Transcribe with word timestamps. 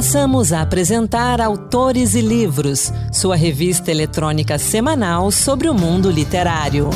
Passamos 0.00 0.50
a 0.50 0.62
apresentar 0.62 1.42
Autores 1.42 2.14
e 2.14 2.22
Livros, 2.22 2.90
sua 3.12 3.36
revista 3.36 3.90
eletrônica 3.90 4.56
semanal 4.56 5.30
sobre 5.30 5.68
o 5.68 5.74
mundo 5.74 6.10
literário. 6.10 6.88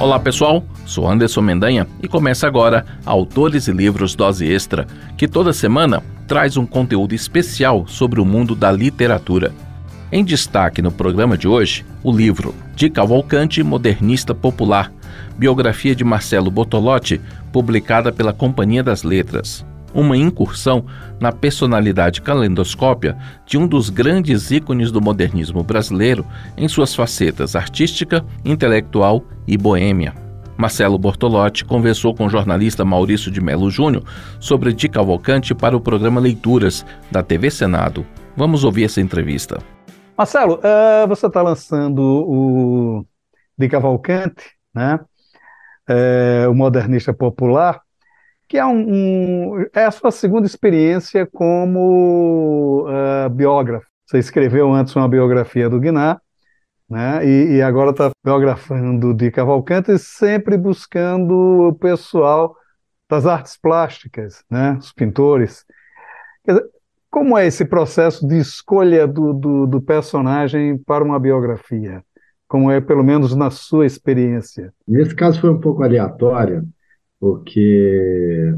Olá 0.00 0.18
pessoal, 0.18 0.64
sou 0.86 1.06
Anderson 1.06 1.42
Mendanha 1.42 1.86
e 2.02 2.08
começa 2.08 2.46
agora 2.46 2.86
Autores 3.04 3.68
e 3.68 3.72
Livros 3.72 4.14
Dose 4.14 4.50
Extra, 4.50 4.86
que 5.18 5.28
toda 5.28 5.52
semana 5.52 6.02
traz 6.26 6.56
um 6.56 6.64
conteúdo 6.64 7.14
especial 7.14 7.86
sobre 7.86 8.22
o 8.22 8.24
mundo 8.24 8.54
da 8.54 8.72
literatura. 8.72 9.52
Em 10.10 10.24
destaque 10.24 10.80
no 10.80 10.90
programa 10.90 11.36
de 11.36 11.46
hoje, 11.46 11.84
o 12.02 12.10
livro 12.10 12.54
De 12.74 12.88
Cavalcante 12.88 13.62
Modernista 13.62 14.34
Popular, 14.34 14.90
biografia 15.36 15.94
de 15.94 16.04
Marcelo 16.04 16.50
Bortolotti, 16.50 17.20
publicada 17.52 18.10
pela 18.10 18.32
Companhia 18.32 18.82
das 18.82 19.02
Letras. 19.02 19.64
Uma 19.94 20.16
incursão 20.16 20.86
na 21.20 21.30
personalidade 21.30 22.22
calendoscópia 22.22 23.16
de 23.44 23.58
um 23.58 23.66
dos 23.66 23.90
grandes 23.90 24.50
ícones 24.50 24.90
do 24.90 25.02
modernismo 25.02 25.62
brasileiro 25.62 26.24
em 26.56 26.66
suas 26.66 26.94
facetas 26.94 27.54
artística, 27.54 28.24
intelectual 28.44 29.22
e 29.46 29.58
boêmia. 29.58 30.14
Marcelo 30.56 30.98
Bortolotti 30.98 31.64
conversou 31.64 32.14
com 32.14 32.26
o 32.26 32.30
jornalista 32.30 32.84
Maurício 32.84 33.30
de 33.30 33.40
Melo 33.40 33.70
Júnior 33.70 34.04
sobre 34.38 34.72
Di 34.72 34.88
Cavalcante 34.88 35.54
para 35.54 35.76
o 35.76 35.80
programa 35.80 36.20
Leituras 36.20 36.86
da 37.10 37.22
TV 37.22 37.50
Senado. 37.50 38.06
Vamos 38.36 38.64
ouvir 38.64 38.84
essa 38.84 39.00
entrevista. 39.00 39.58
Marcelo, 40.16 40.54
uh, 40.54 41.08
você 41.08 41.26
está 41.26 41.42
lançando 41.42 42.00
o 42.00 43.06
Di 43.58 43.68
Cavalcante, 43.68 44.44
né? 44.74 45.00
É, 45.88 46.46
o 46.48 46.54
modernista 46.54 47.12
popular, 47.12 47.80
que 48.48 48.58
é, 48.58 48.64
um, 48.66 49.54
um, 49.56 49.66
é 49.72 49.84
a 49.84 49.90
sua 49.90 50.10
segunda 50.10 50.46
experiência 50.46 51.26
como 51.26 52.86
uh, 52.86 53.30
biógrafo. 53.30 53.86
Você 54.06 54.18
escreveu 54.18 54.72
antes 54.72 54.94
uma 54.94 55.08
biografia 55.08 55.70
do 55.70 55.80
Guiná, 55.80 56.20
né, 56.88 57.26
e, 57.26 57.56
e 57.56 57.62
agora 57.62 57.90
está 57.90 58.10
biografando 58.22 59.14
de 59.14 59.30
Cavalcante, 59.30 59.98
sempre 59.98 60.58
buscando 60.58 61.68
o 61.68 61.74
pessoal 61.74 62.54
das 63.08 63.24
artes 63.24 63.56
plásticas, 63.56 64.44
né, 64.50 64.76
os 64.78 64.92
pintores. 64.92 65.64
Dizer, 66.46 66.62
como 67.10 67.36
é 67.38 67.46
esse 67.46 67.64
processo 67.64 68.26
de 68.26 68.38
escolha 68.38 69.06
do, 69.06 69.32
do, 69.32 69.66
do 69.66 69.80
personagem 69.80 70.76
para 70.78 71.04
uma 71.04 71.18
biografia? 71.18 72.02
Como 72.52 72.70
é 72.70 72.82
pelo 72.82 73.02
menos 73.02 73.34
na 73.34 73.50
sua 73.50 73.86
experiência? 73.86 74.74
Nesse 74.86 75.14
caso 75.14 75.40
foi 75.40 75.48
um 75.48 75.58
pouco 75.58 75.82
aleatório, 75.82 76.68
porque 77.18 78.54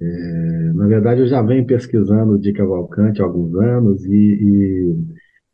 é, 0.00 0.72
na 0.72 0.86
verdade 0.86 1.22
eu 1.22 1.26
já 1.26 1.42
venho 1.42 1.66
pesquisando 1.66 2.38
de 2.38 2.52
Cavalcante 2.52 3.20
há 3.20 3.24
alguns 3.24 3.52
anos 3.56 4.04
e, 4.04 4.14
e, 4.14 4.96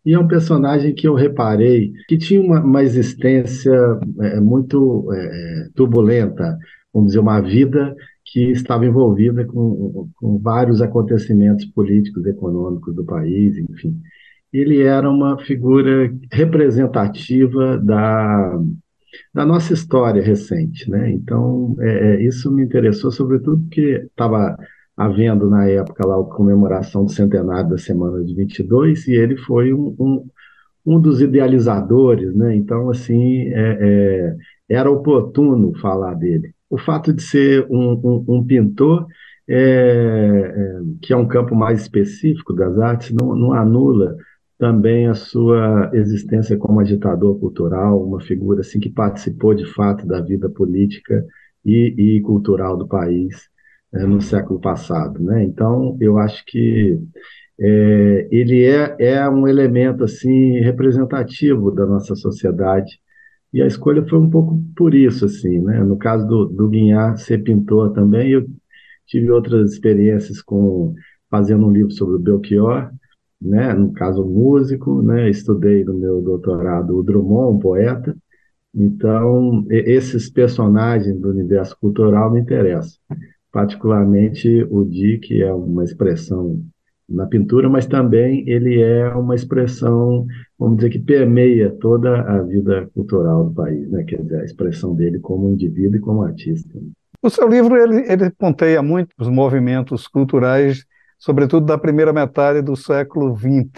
e, 0.05 0.12
é 0.12 0.19
um 0.19 0.29
personagem 0.29 0.95
que 0.95 1.09
eu 1.09 1.14
reparei 1.14 1.95
que 2.06 2.19
tinha 2.19 2.42
uma, 2.42 2.61
uma 2.61 2.83
existência 2.83 3.73
é, 4.20 4.39
muito 4.39 5.11
é, 5.11 5.69
turbulenta, 5.75 6.59
vamos 6.92 7.09
dizer, 7.09 7.20
uma 7.20 7.41
vida 7.41 7.97
que 8.27 8.51
estava 8.51 8.84
envolvida 8.84 9.47
com, 9.47 10.11
com 10.17 10.39
vários 10.39 10.83
acontecimentos 10.83 11.64
políticos, 11.64 12.27
econômicos 12.27 12.95
do 12.95 13.03
país, 13.03 13.57
enfim 13.57 13.98
ele 14.53 14.83
era 14.83 15.08
uma 15.11 15.39
figura 15.39 16.12
representativa 16.31 17.78
da, 17.78 18.61
da 19.33 19.47
nossa 19.47 19.72
história 19.72 20.22
recente, 20.22 20.91
né? 20.91 21.11
Então, 21.11 21.75
é, 21.81 22.14
é 22.14 22.22
isso 22.22 22.53
me 22.53 22.62
interessou, 22.62 23.11
sobretudo 23.11 23.62
porque 23.62 24.06
estava 24.11 24.56
havendo 24.97 25.48
na 25.48 25.67
época 25.67 26.06
lá 26.06 26.20
a 26.20 26.25
comemoração 26.25 27.05
do 27.05 27.11
centenário 27.11 27.70
da 27.70 27.78
Semana 27.78 28.23
de 28.23 28.34
22 28.34 29.08
e 29.08 29.12
ele 29.12 29.36
foi 29.39 29.73
um, 29.73 29.95
um, 29.98 30.27
um 30.85 31.01
dos 31.01 31.20
idealizadores, 31.20 32.35
né? 32.35 32.55
Então, 32.55 32.91
assim, 32.91 33.48
é, 33.48 33.79
é, 33.80 34.36
era 34.68 34.91
oportuno 34.91 35.73
falar 35.79 36.14
dele. 36.14 36.55
O 36.68 36.79
fato 36.79 37.12
de 37.12 37.23
ser 37.23 37.67
um, 37.70 38.24
um, 38.29 38.45
pintor, 38.45 39.07
é, 39.48 40.55
é, 40.57 40.80
que 41.01 41.12
é 41.12 41.17
um 41.17 41.27
campo 41.27 41.55
mais 41.55 41.83
específico 41.83 42.52
das 42.52 42.79
artes, 42.79 43.12
não, 43.12 43.35
não 43.35 43.52
anula 43.52 44.17
também 44.62 45.08
a 45.08 45.14
sua 45.14 45.90
existência 45.92 46.56
como 46.56 46.78
agitador 46.78 47.36
cultural, 47.40 48.00
uma 48.00 48.20
figura 48.20 48.61
assim 48.61 48.78
que 48.78 48.89
participou 48.89 49.55
de 49.55 49.67
fato 49.74 50.06
da 50.06 50.20
vida 50.20 50.48
política 50.48 51.27
e, 51.64 52.17
e 52.18 52.20
cultural 52.20 52.77
do 52.77 52.86
país 52.86 53.48
é, 53.92 54.06
no 54.06 54.20
século 54.20 54.61
passado, 54.61 55.20
né? 55.20 55.42
Então 55.42 55.96
eu 56.00 56.17
acho 56.17 56.45
que 56.46 56.96
é, 57.58 58.28
ele 58.30 58.64
é, 58.64 58.95
é 59.00 59.28
um 59.28 59.48
elemento 59.48 60.05
assim 60.05 60.61
representativo 60.61 61.73
da 61.73 61.84
nossa 61.84 62.14
sociedade 62.14 63.00
e 63.52 63.61
a 63.61 63.67
escolha 63.67 64.06
foi 64.08 64.20
um 64.20 64.30
pouco 64.30 64.62
por 64.77 64.94
isso 64.94 65.24
assim, 65.24 65.58
né? 65.58 65.83
No 65.83 65.96
caso 65.98 66.24
do, 66.24 66.46
do 66.46 66.68
Guinhar 66.68 67.18
ser 67.18 67.42
pintor 67.42 67.92
também, 67.92 68.30
eu 68.30 68.46
tive 69.08 69.29
outras 69.29 69.73
experiências 69.73 70.40
com 70.40 70.94
fazendo 71.29 71.67
um 71.67 71.73
livro 71.73 71.90
sobre 71.90 72.14
o 72.14 72.20
Belchior 72.20 72.92
né, 73.42 73.73
no 73.75 73.92
caso 73.92 74.25
músico, 74.25 75.03
né, 75.03 75.29
estudei 75.29 75.85
no 75.85 75.95
meu 75.95 76.23
doutorado 76.23 76.97
o 76.97 77.03
Drummond, 77.03 77.57
um 77.57 77.58
poeta, 77.58 78.17
então 78.75 79.67
esses 79.69 80.30
personagens 80.30 81.19
do 81.19 81.30
universo 81.30 81.77
cultural 81.79 82.33
me 82.33 82.41
interessam, 82.41 82.98
particularmente 83.51 84.67
o 84.70 84.85
Di, 84.85 85.19
que 85.19 85.42
é 85.42 85.53
uma 85.53 85.85
expressão 85.85 86.63
na 87.08 87.27
pintura, 87.27 87.69
mas 87.69 87.86
também 87.86 88.48
ele 88.48 88.80
é 88.80 89.08
uma 89.08 89.35
expressão, 89.35 90.27
vamos 90.59 90.77
dizer, 90.77 90.91
que 90.91 90.98
permeia 90.98 91.70
toda 91.70 92.23
a 92.23 92.42
vida 92.42 92.89
cultural 92.95 93.45
do 93.45 93.55
país, 93.55 93.91
né? 93.91 94.05
quer 94.05 94.23
dizer, 94.23 94.41
a 94.41 94.45
expressão 94.45 94.95
dele 94.95 95.19
como 95.19 95.51
indivíduo 95.51 95.97
e 95.97 96.01
como 96.01 96.23
artista. 96.23 96.79
O 97.20 97.29
seu 97.29 97.47
livro 97.47 97.77
ele, 97.77 98.11
ele 98.11 98.30
ponteia 98.30 98.83
muito 98.83 99.11
os 99.19 99.29
movimentos 99.29 100.09
culturais 100.09 100.86
sobretudo 101.23 101.65
da 101.65 101.79
primeira 101.79 102.13
metade 102.13 102.61
do 102.61 102.75
século 102.75 103.37
XX, 103.37 103.71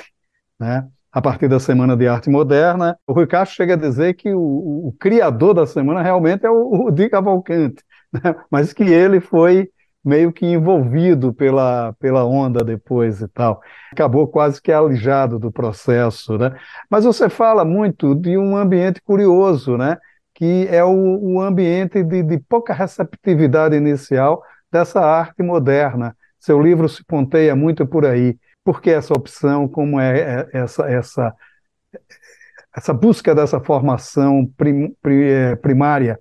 né? 0.59 0.89
a 1.13 1.21
partir 1.21 1.47
da 1.47 1.61
Semana 1.61 1.95
de 1.95 2.09
Arte 2.09 2.31
Moderna. 2.31 2.99
O 3.07 3.13
Rui 3.13 3.27
Castro 3.27 3.55
chega 3.55 3.75
a 3.75 3.77
dizer 3.77 4.15
que 4.15 4.33
o, 4.33 4.89
o 4.89 4.97
criador 4.99 5.53
da 5.53 5.67
semana 5.67 6.01
realmente 6.01 6.47
é 6.47 6.51
o, 6.51 6.87
o 6.87 6.91
Di 6.91 7.11
Cavalcante, 7.11 7.85
né? 8.11 8.35
mas 8.51 8.73
que 8.73 8.85
ele 8.85 9.21
foi 9.21 9.69
meio 10.03 10.33
que 10.33 10.47
envolvido 10.47 11.35
pela, 11.35 11.93
pela 12.01 12.25
onda 12.25 12.65
depois 12.65 13.21
e 13.21 13.29
tal. 13.29 13.61
Acabou 13.93 14.27
quase 14.27 14.61
que 14.61 14.73
alijado 14.73 15.39
do 15.39 15.53
processo. 15.53 16.39
Né? 16.39 16.51
Mas 16.91 17.05
você 17.05 17.29
fala 17.29 17.63
muito 17.63 18.15
de 18.15 18.39
um 18.39 18.57
ambiente 18.57 19.03
curioso, 19.03 19.77
né? 19.77 19.99
que 20.35 20.67
é 20.71 20.83
o, 20.83 21.19
o 21.21 21.43
ambiente 21.43 22.03
de, 22.03 22.23
de 22.23 22.39
pouca 22.39 22.73
receptividade 22.73 23.77
inicial 23.77 24.43
dessa 24.73 25.01
arte 25.01 25.43
moderna 25.43 26.17
seu 26.45 26.61
livro 26.61 26.87
se 26.91 27.03
ponteia 27.03 27.57
muito 27.57 27.87
por 27.87 28.05
aí. 28.05 28.37
Por 28.63 28.83
que 28.83 28.91
essa 28.91 29.15
opção? 29.15 29.67
Como 29.67 29.99
é, 29.99 30.47
é 30.53 30.59
essa, 30.59 30.85
essa, 30.91 31.35
essa 32.77 32.93
busca 32.93 33.35
dessa 33.35 33.59
formação 33.61 34.47
prim, 34.55 34.95
é, 35.07 35.57
primária 35.57 36.19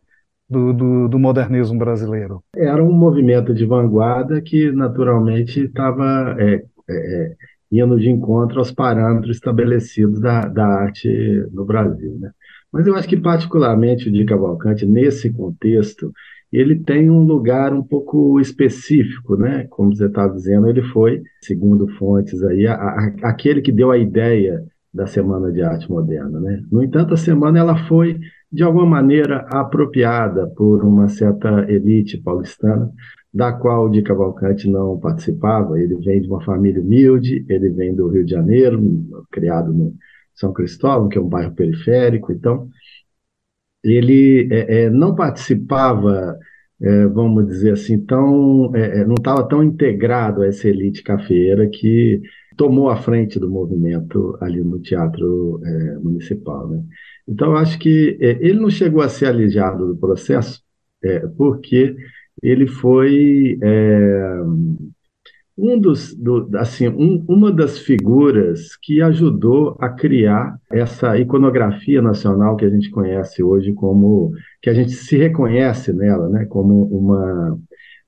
do, 0.50 0.72
do, 0.72 1.08
do, 1.10 1.20
modernismo 1.20 1.78
brasileiro? 1.78 2.42
Era 2.56 2.82
um 2.82 2.94
movimento 2.94 3.54
de 3.54 3.66
vanguarda 3.66 4.42
que, 4.42 4.72
naturalmente, 4.72 5.66
estava 5.66 6.38
é, 6.40 6.64
é, 6.90 7.36
indo 7.70 8.00
de 8.00 8.10
encontro 8.10 8.60
aos 8.60 8.72
parâmetros 8.72 9.36
estabelecidos 9.36 10.22
da, 10.22 10.48
da 10.48 10.66
arte 10.66 11.10
no 11.52 11.66
Brasil. 11.66 12.18
Né? 12.18 12.32
Mas 12.72 12.88
eu 12.88 12.96
acho 12.96 13.10
que, 13.10 13.18
particularmente, 13.18 14.08
o 14.08 14.12
Di 14.12 14.24
Cavalcante, 14.24 14.86
nesse 14.86 15.30
contexto, 15.34 16.14
ele 16.54 16.76
tem 16.76 17.10
um 17.10 17.24
lugar 17.24 17.74
um 17.74 17.82
pouco 17.82 18.40
específico, 18.40 19.36
né? 19.36 19.66
Como 19.72 19.96
você 19.96 20.06
estava 20.06 20.34
dizendo, 20.36 20.70
ele 20.70 20.84
foi, 20.84 21.24
segundo 21.42 21.88
fontes 21.98 22.44
aí, 22.44 22.68
a, 22.68 22.76
a, 22.76 23.14
aquele 23.24 23.62
que 23.62 23.72
deu 23.72 23.90
a 23.90 23.98
ideia 23.98 24.64
da 24.94 25.08
Semana 25.08 25.52
de 25.52 25.64
Arte 25.64 25.90
Moderna, 25.90 26.40
né? 26.40 26.62
No 26.72 26.84
entanto, 26.84 27.16
a 27.16 27.18
semana 27.18 27.58
ela 27.58 27.76
foi 27.88 28.20
de 28.52 28.62
alguma 28.62 28.86
maneira 28.86 29.48
apropriada 29.50 30.46
por 30.56 30.86
uma 30.86 31.08
certa 31.08 31.66
elite 31.68 32.22
paulistana, 32.22 32.92
da 33.34 33.52
qual 33.52 33.86
o 33.86 33.90
Di 33.90 34.04
Cavalcante 34.04 34.70
não 34.70 35.00
participava. 35.00 35.80
Ele 35.80 35.96
vem 35.96 36.22
de 36.22 36.28
uma 36.28 36.44
família 36.44 36.80
humilde, 36.80 37.44
ele 37.50 37.70
vem 37.70 37.96
do 37.96 38.08
Rio 38.10 38.24
de 38.24 38.30
Janeiro, 38.30 38.80
criado 39.32 39.74
no 39.74 39.96
São 40.36 40.54
Cristóvão, 40.54 41.10
que 41.10 41.18
é 41.18 41.22
um 41.22 41.28
bairro 41.28 41.56
periférico, 41.56 42.32
então 42.32 42.70
ele 43.84 44.48
é, 44.52 44.86
é, 44.86 44.90
não 44.90 45.16
participava, 45.16 46.38
é, 46.82 47.08
vamos 47.08 47.46
dizer 47.48 47.74
assim, 47.74 48.00
tão, 48.06 48.74
é, 48.76 49.06
não 49.06 49.16
estava 49.16 49.48
tão 49.48 49.64
integrado 49.64 50.42
a 50.42 50.48
essa 50.48 50.68
elite 50.68 51.04
cafeira 51.04 51.68
que 51.70 52.22
tomou 52.58 52.90
a 52.90 52.96
frente 52.96 53.40
do 53.40 53.50
movimento 53.50 54.38
ali 54.40 54.64
no 54.64 54.80
Teatro 54.80 55.60
Municipal. 56.04 56.68
Né? 56.70 56.84
Então, 57.28 57.56
acho 57.56 57.80
que 57.80 58.18
ele 58.20 58.60
não 58.60 58.70
chegou 58.70 59.02
a 59.02 59.10
ser 59.10 59.26
alijado 59.26 59.88
do 59.88 59.98
processo, 59.98 60.62
porque 61.36 61.96
ele 62.44 62.68
foi 62.68 63.58
um 65.58 65.80
dos, 65.80 66.16
do, 66.16 66.50
assim, 66.56 66.88
um, 66.88 67.24
uma 67.28 67.52
das 67.52 67.78
figuras 67.78 68.76
que 68.76 69.02
ajudou 69.02 69.78
a 69.80 69.90
criar 69.90 70.58
essa 70.72 71.18
iconografia 71.18 72.02
nacional 72.02 72.56
que 72.56 72.66
a 72.66 72.70
gente 72.70 72.90
conhece 72.90 73.44
hoje 73.44 73.74
como, 73.74 74.32
que 74.62 74.70
a 74.70 74.74
gente 74.74 74.92
se 74.92 75.18
reconhece 75.18 75.94
nela, 75.94 76.28
né, 76.30 76.46
como 76.46 76.86
uma 76.86 77.58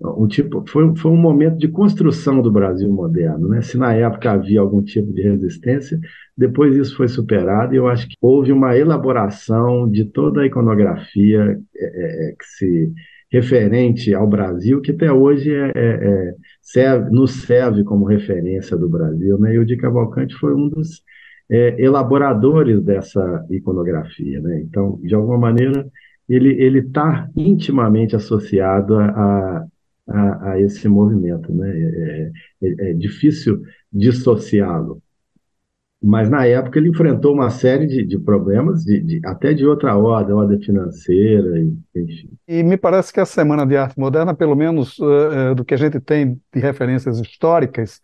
um 0.01 0.27
tipo, 0.27 0.63
foi, 0.67 0.93
foi 0.97 1.11
um 1.11 1.17
momento 1.17 1.57
de 1.57 1.69
construção 1.69 2.41
do 2.41 2.51
Brasil 2.51 2.91
moderno, 2.91 3.47
né? 3.47 3.61
Se 3.61 3.77
na 3.77 3.93
época 3.93 4.31
havia 4.31 4.59
algum 4.59 4.83
tipo 4.83 5.13
de 5.13 5.21
resistência, 5.21 5.97
depois 6.37 6.75
isso 6.75 6.97
foi 6.97 7.07
superado 7.07 7.73
e 7.73 7.77
eu 7.77 7.87
acho 7.87 8.07
que 8.07 8.15
houve 8.21 8.51
uma 8.51 8.77
elaboração 8.77 9.89
de 9.89 10.03
toda 10.05 10.41
a 10.41 10.45
iconografia 10.45 11.57
é, 11.75 11.85
é, 11.85 12.29
é 12.29 12.35
que 12.37 12.45
se 12.45 12.93
referente 13.35 14.13
ao 14.13 14.25
Brasil, 14.27 14.79
que 14.81 14.91
até 14.91 15.11
hoje 15.11 15.53
é, 15.53 15.71
é, 15.75 15.75
é, 15.75 16.35
serve, 16.61 17.09
nos 17.11 17.31
serve 17.43 17.83
como 17.83 18.05
referência 18.05 18.77
do 18.77 18.87
Brasil. 18.87 19.37
Né? 19.37 19.55
E 19.55 19.59
o 19.59 19.65
Di 19.65 19.75
Cavalcante 19.75 20.33
foi 20.35 20.55
um 20.55 20.69
dos 20.69 21.03
é, 21.49 21.75
elaboradores 21.81 22.81
dessa 22.81 23.45
iconografia. 23.49 24.39
Né? 24.39 24.61
Então, 24.61 24.99
de 25.03 25.13
alguma 25.13 25.37
maneira, 25.37 25.85
ele 26.29 26.79
está 26.79 27.29
intimamente 27.35 28.15
associado 28.15 28.97
a, 28.97 29.65
a, 30.07 30.51
a, 30.51 30.61
esse 30.61 30.87
movimento. 30.87 31.53
Né? 31.53 31.69
É, 31.69 32.31
é, 32.63 32.91
é 32.91 32.93
difícil 32.93 33.61
dissociá-lo 33.91 35.01
mas 36.05 36.29
na 36.29 36.45
época 36.45 36.77
ele 36.77 36.89
enfrentou 36.89 37.33
uma 37.33 37.49
série 37.49 37.87
de, 37.87 38.05
de 38.05 38.19
problemas, 38.19 38.83
de, 38.83 39.01
de, 39.01 39.21
até 39.25 39.55
de 39.55 39.65
outra 39.65 39.97
ordem, 39.97 40.35
ordem 40.35 40.61
financeira, 40.61 41.59
enfim. 41.95 42.29
E 42.47 42.61
me 42.61 42.77
parece 42.77 43.11
que 43.11 43.19
a 43.19 43.25
Semana 43.25 43.65
de 43.65 43.75
Arte 43.75 43.99
Moderna, 43.99 44.31
pelo 44.35 44.55
menos 44.55 44.99
uh, 44.99 45.55
do 45.55 45.65
que 45.65 45.73
a 45.73 45.77
gente 45.77 45.99
tem 45.99 46.39
de 46.53 46.59
referências 46.59 47.19
históricas, 47.19 48.01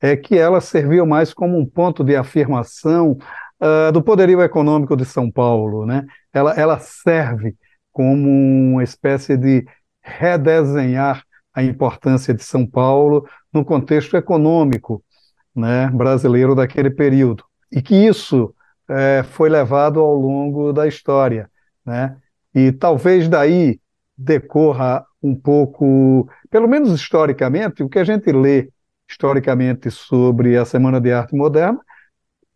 é 0.00 0.16
que 0.16 0.38
ela 0.38 0.62
serviu 0.62 1.04
mais 1.04 1.34
como 1.34 1.58
um 1.58 1.66
ponto 1.66 2.02
de 2.02 2.16
afirmação 2.16 3.18
uh, 3.60 3.92
do 3.92 4.02
poderio 4.02 4.40
econômico 4.40 4.96
de 4.96 5.04
São 5.04 5.30
Paulo. 5.30 5.84
Né? 5.84 6.06
Ela, 6.32 6.54
ela 6.54 6.78
serve 6.78 7.54
como 7.92 8.30
uma 8.30 8.82
espécie 8.82 9.36
de 9.36 9.66
redesenhar 10.00 11.22
a 11.52 11.62
importância 11.62 12.32
de 12.32 12.42
São 12.42 12.66
Paulo 12.66 13.28
no 13.52 13.62
contexto 13.62 14.16
econômico 14.16 15.04
né, 15.54 15.88
brasileiro 15.88 16.54
daquele 16.54 16.90
período. 16.90 17.44
E 17.70 17.80
que 17.80 17.94
isso 17.94 18.54
é, 18.88 19.22
foi 19.22 19.48
levado 19.48 20.00
ao 20.00 20.14
longo 20.14 20.72
da 20.72 20.86
história. 20.86 21.50
Né? 21.84 22.16
E 22.54 22.72
talvez 22.72 23.28
daí 23.28 23.80
decorra 24.16 25.04
um 25.22 25.34
pouco, 25.34 26.28
pelo 26.50 26.68
menos 26.68 26.92
historicamente, 26.92 27.82
o 27.82 27.88
que 27.88 27.98
a 27.98 28.04
gente 28.04 28.30
lê 28.32 28.68
historicamente 29.08 29.90
sobre 29.90 30.56
a 30.56 30.64
Semana 30.64 31.00
de 31.00 31.12
Arte 31.12 31.34
Moderna, 31.34 31.78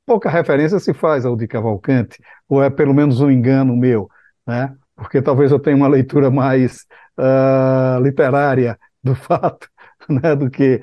pouca 0.04 0.30
referência 0.30 0.78
se 0.78 0.94
faz 0.94 1.26
ao 1.26 1.36
de 1.36 1.46
Cavalcante, 1.46 2.20
ou 2.48 2.62
é 2.62 2.70
pelo 2.70 2.94
menos 2.94 3.20
um 3.20 3.30
engano 3.30 3.76
meu, 3.76 4.08
né? 4.46 4.74
porque 4.94 5.20
talvez 5.20 5.52
eu 5.52 5.58
tenha 5.58 5.76
uma 5.76 5.88
leitura 5.88 6.30
mais 6.30 6.86
uh, 7.18 8.02
literária 8.02 8.78
do 9.02 9.14
fato, 9.16 9.68
né, 10.22 10.36
do 10.36 10.50
que 10.50 10.80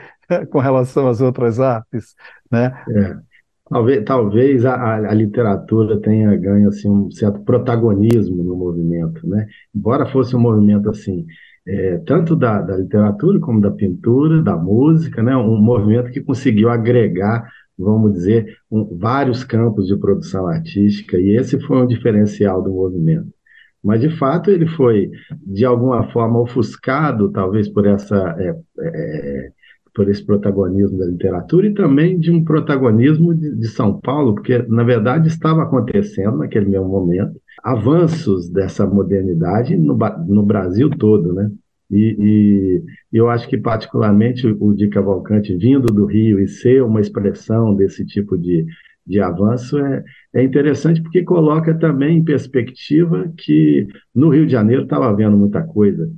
com 0.49 0.59
relação 0.59 1.07
às 1.07 1.21
outras 1.21 1.59
artes, 1.59 2.15
né? 2.51 2.73
É. 2.89 3.33
Talvez, 3.69 4.03
talvez 4.03 4.65
a, 4.65 4.95
a, 5.09 5.13
literatura 5.13 5.99
tenha 5.99 6.35
ganho 6.35 6.67
assim, 6.67 6.89
um 6.89 7.09
certo 7.09 7.39
protagonismo 7.41 8.43
no 8.43 8.55
movimento, 8.55 9.25
né? 9.27 9.47
Embora 9.73 10.05
fosse 10.05 10.35
um 10.35 10.39
movimento 10.39 10.89
assim, 10.89 11.25
é, 11.65 11.97
tanto 11.99 12.35
da, 12.35 12.61
da, 12.61 12.77
literatura 12.77 13.39
como 13.39 13.61
da 13.61 13.71
pintura, 13.71 14.41
da 14.41 14.55
música, 14.55 15.23
né? 15.23 15.35
Um 15.35 15.57
movimento 15.61 16.11
que 16.11 16.21
conseguiu 16.21 16.69
agregar, 16.69 17.49
vamos 17.77 18.13
dizer, 18.13 18.57
um, 18.69 18.97
vários 18.97 19.43
campos 19.43 19.87
de 19.87 19.97
produção 19.97 20.45
artística 20.45 21.17
e 21.17 21.35
esse 21.35 21.59
foi 21.61 21.81
um 21.81 21.87
diferencial 21.87 22.61
do 22.61 22.69
movimento. 22.69 23.33
Mas, 23.83 23.99
de 23.99 24.09
fato, 24.17 24.49
ele 24.49 24.65
foi, 24.65 25.11
de 25.45 25.65
alguma 25.65 26.09
forma, 26.11 26.39
ofuscado, 26.39 27.31
talvez 27.31 27.67
por 27.67 27.85
essa 27.85 28.35
é, 28.39 28.55
é, 28.79 29.51
por 29.93 30.09
esse 30.09 30.25
protagonismo 30.25 30.97
da 30.97 31.05
literatura 31.05 31.67
e 31.67 31.73
também 31.73 32.19
de 32.19 32.31
um 32.31 32.43
protagonismo 32.43 33.33
de, 33.35 33.55
de, 33.55 33.67
São 33.67 33.99
Paulo, 33.99 34.33
porque, 34.33 34.57
na 34.67 34.83
verdade, 34.83 35.27
estava 35.27 35.63
acontecendo 35.63 36.37
naquele 36.37 36.65
mesmo 36.67 36.87
momento 36.87 37.39
avanços 37.63 38.49
dessa 38.49 38.85
modernidade 38.87 39.77
no, 39.77 39.97
no 40.27 40.43
Brasil 40.43 40.89
todo, 40.89 41.31
né? 41.33 41.51
E, 41.91 42.17
e, 42.19 42.83
eu 43.17 43.29
acho 43.29 43.47
que, 43.47 43.57
particularmente, 43.57 44.47
o 44.47 44.73
Di 44.73 44.87
Cavalcante, 44.87 45.55
vindo 45.55 45.93
do 45.93 46.05
Rio 46.05 46.39
e 46.39 46.47
ser 46.47 46.83
uma 46.83 46.99
expressão 46.99 47.75
desse 47.75 48.03
tipo 48.03 48.35
de, 48.35 48.65
de 49.05 49.19
avanço, 49.19 49.77
é, 49.77 50.03
é 50.33 50.43
interessante 50.43 51.01
porque 51.01 51.23
coloca 51.23 51.77
também 51.77 52.17
em 52.17 52.23
perspectiva 52.23 53.31
que 53.37 53.87
no 54.13 54.29
Rio 54.29 54.45
de 54.45 54.51
Janeiro 54.51 54.83
estava 54.83 55.09
havendo 55.09 55.37
muita 55.37 55.61
coisa 55.61 56.09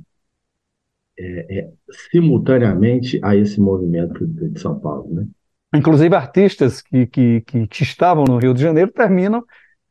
é, 1.18 1.58
é, 1.58 1.70
simultaneamente 2.10 3.18
a 3.22 3.34
esse 3.34 3.60
movimento 3.60 4.26
de 4.26 4.60
São 4.60 4.78
Paulo. 4.78 5.12
Né? 5.12 5.26
Inclusive, 5.74 6.14
artistas 6.14 6.80
que, 6.80 7.06
que, 7.06 7.40
que 7.40 7.82
estavam 7.82 8.24
no 8.24 8.38
Rio 8.38 8.54
de 8.54 8.62
Janeiro 8.62 8.90
terminam 8.92 9.44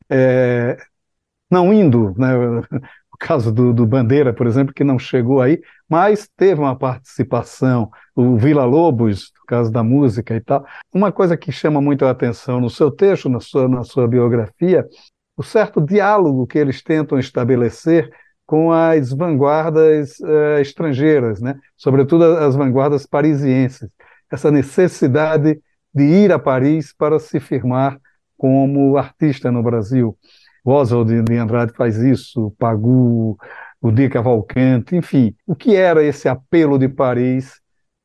é, 0.08 0.76
não 1.50 1.72
indo, 1.72 2.14
né? 2.16 2.28
O 3.16 3.26
caso 3.26 3.50
do, 3.50 3.72
do, 3.72 3.86
Bandeira, 3.86 4.32
por 4.32 4.46
exemplo, 4.46 4.74
que 4.74 4.84
não 4.84 4.98
chegou 4.98 5.40
aí, 5.40 5.60
mas 5.88 6.28
teve 6.36 6.60
uma 6.60 6.76
participação, 6.76 7.90
o 8.14 8.36
Vila 8.36 8.64
Lobos, 8.66 9.32
no 9.40 9.46
caso 9.46 9.72
da 9.72 9.82
música 9.82 10.36
e 10.36 10.40
tal. 10.40 10.64
Uma 10.92 11.10
coisa 11.10 11.36
que 11.36 11.50
chama 11.50 11.80
muito 11.80 12.04
a 12.04 12.10
atenção 12.10 12.60
no 12.60 12.68
seu 12.68 12.90
texto, 12.90 13.28
na 13.30 13.40
sua, 13.40 13.66
na 13.68 13.82
sua 13.84 14.06
biografia, 14.06 14.86
o 15.34 15.42
certo 15.42 15.80
diálogo 15.80 16.46
que 16.46 16.58
eles 16.58 16.82
tentam 16.82 17.18
estabelecer 17.18 18.10
com 18.44 18.70
as 18.70 19.10
vanguardas 19.10 20.20
uh, 20.20 20.60
estrangeiras, 20.60 21.40
né? 21.40 21.58
sobretudo 21.76 22.24
as 22.24 22.54
vanguardas 22.54 23.06
parisienses. 23.06 23.90
Essa 24.30 24.50
necessidade 24.50 25.58
de 25.92 26.04
ir 26.04 26.32
a 26.32 26.38
Paris 26.38 26.92
para 26.92 27.18
se 27.18 27.40
firmar 27.40 27.98
como 28.36 28.98
artista 28.98 29.50
no 29.50 29.62
Brasil. 29.62 30.16
Oswald 30.70 31.22
de 31.22 31.36
Andrade 31.36 31.72
faz 31.72 31.96
isso, 31.98 32.52
Pagu, 32.58 33.36
o 33.80 33.90
Di 33.92 34.08
Cavalcante, 34.08 34.96
enfim. 34.96 35.34
O 35.46 35.54
que 35.54 35.76
era 35.76 36.02
esse 36.02 36.28
apelo 36.28 36.78
de 36.78 36.88
Paris 36.88 37.60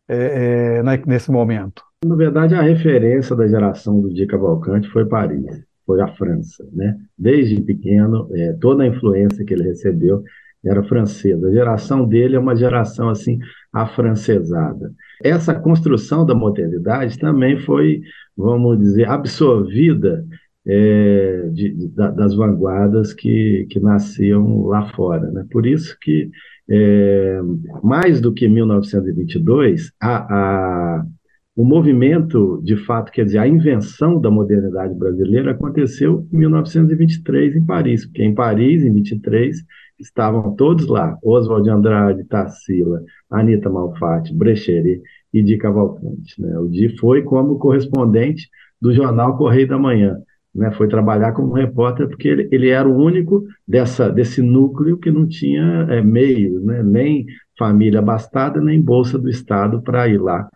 é, 0.08 0.80
é, 0.80 0.98
nesse 1.08 1.32
momento? 1.32 1.84
Na 2.06 2.16
verdade, 2.16 2.56
a 2.56 2.62
referência 2.62 3.36
da 3.36 3.48
geração 3.48 4.00
do 4.00 4.14
Di 4.14 4.26
Cavalcante 4.26 4.88
foi 4.90 5.06
Paris 5.06 5.64
foi 5.86 6.02
a 6.02 6.08
França, 6.08 6.66
né? 6.72 6.96
Desde 7.18 7.60
pequeno, 7.62 8.30
é, 8.34 8.54
toda 8.54 8.84
a 8.84 8.88
influência 8.88 9.44
que 9.44 9.54
ele 9.54 9.64
recebeu 9.64 10.24
era 10.64 10.84
francesa. 10.84 11.48
A 11.48 11.52
geração 11.52 12.08
dele 12.08 12.36
é 12.36 12.40
uma 12.40 12.56
geração 12.56 13.10
assim 13.10 13.40
afrancesada. 13.74 14.94
Essa 15.24 15.54
construção 15.54 16.26
da 16.26 16.36
modernidade 16.36 17.18
também 17.18 17.58
foi, 17.58 18.02
vamos 18.38 18.78
dizer, 18.78 19.10
absorvida 19.10 20.24
é, 20.66 21.50
de, 21.52 21.74
de, 21.74 21.88
das 21.90 22.36
vanguardas 22.36 23.14
que, 23.14 23.68
que 23.70 23.80
nasciam 23.80 24.66
lá 24.66 24.90
fora. 24.94 25.32
Né? 25.32 25.46
Por 25.52 25.66
isso 25.66 25.98
que, 26.00 26.30
é, 26.70 27.40
mais 27.84 28.22
do 28.22 28.34
que 28.34 28.48
1922, 28.48 29.92
a, 30.00 30.98
a 31.00 31.06
o 31.54 31.66
movimento, 31.66 32.62
de 32.64 32.78
fato, 32.78 33.12
quer 33.12 33.26
dizer, 33.26 33.40
a 33.40 33.48
invenção 33.48 34.20
da 34.22 34.32
modernidade 34.32 34.96
brasileira 34.96 35.52
aconteceu 35.52 36.26
em 36.32 36.38
1923 36.38 37.58
em 37.58 37.66
Paris, 37.66 38.06
porque 38.06 38.24
em 38.24 38.34
Paris, 38.34 38.84
em 38.84 38.94
23, 38.94 39.58
estavam 40.00 40.56
todos 40.56 40.88
lá, 40.88 41.18
Oswald 41.22 41.66
de 41.66 41.70
Andrade, 41.70 42.24
Tarsila, 42.24 43.04
Anita 43.30 43.70
Malfatti, 43.70 44.34
Brecheri 44.34 45.02
e 45.34 45.44
Di 45.44 45.58
Cavalcante. 45.58 46.42
Né? 46.42 46.58
O 46.58 46.70
Di 46.70 46.98
foi 46.98 47.22
como 47.22 47.60
correspondente 47.60 48.50
do 48.82 48.94
jornal 48.94 49.38
Correio 49.38 49.68
da 49.68 49.78
Manhã, 49.78 50.18
né? 50.54 50.72
foi 50.72 50.88
trabalhar 50.88 51.34
como 51.34 51.54
repórter 51.54 52.08
porque 52.08 52.28
ele, 52.28 52.50
ele 52.52 52.70
era 52.70 52.88
o 52.88 52.96
único 52.96 53.46
dessa, 53.68 54.10
desse 54.10 54.42
núcleo 54.42 54.98
que 54.98 55.12
não 55.12 55.28
tinha 55.28 55.88
é, 55.90 56.02
meio, 56.02 56.60
né? 56.62 56.84
nem 56.84 57.26
família 57.58 58.00
abastada, 58.00 58.60
nem 58.60 58.82
bolsa 58.82 59.18
do 59.18 59.30
Estado 59.30 59.82
para 59.82 60.08
ir 60.08 60.20
lá 60.20 60.50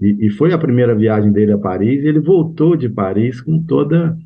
e, 0.00 0.26
e, 0.26 0.30
foi 0.30 0.52
a 0.52 0.58
primeira 0.58 0.94
viagem 0.94 1.32
dele 1.32 1.52
a 1.52 1.58
Paris, 1.58 2.02
e 2.02 2.06
ele 2.06 2.20
voltou 2.20 2.76
de 2.76 2.88
Paris 2.88 3.40
com 3.40 3.62
toda, 3.62 4.16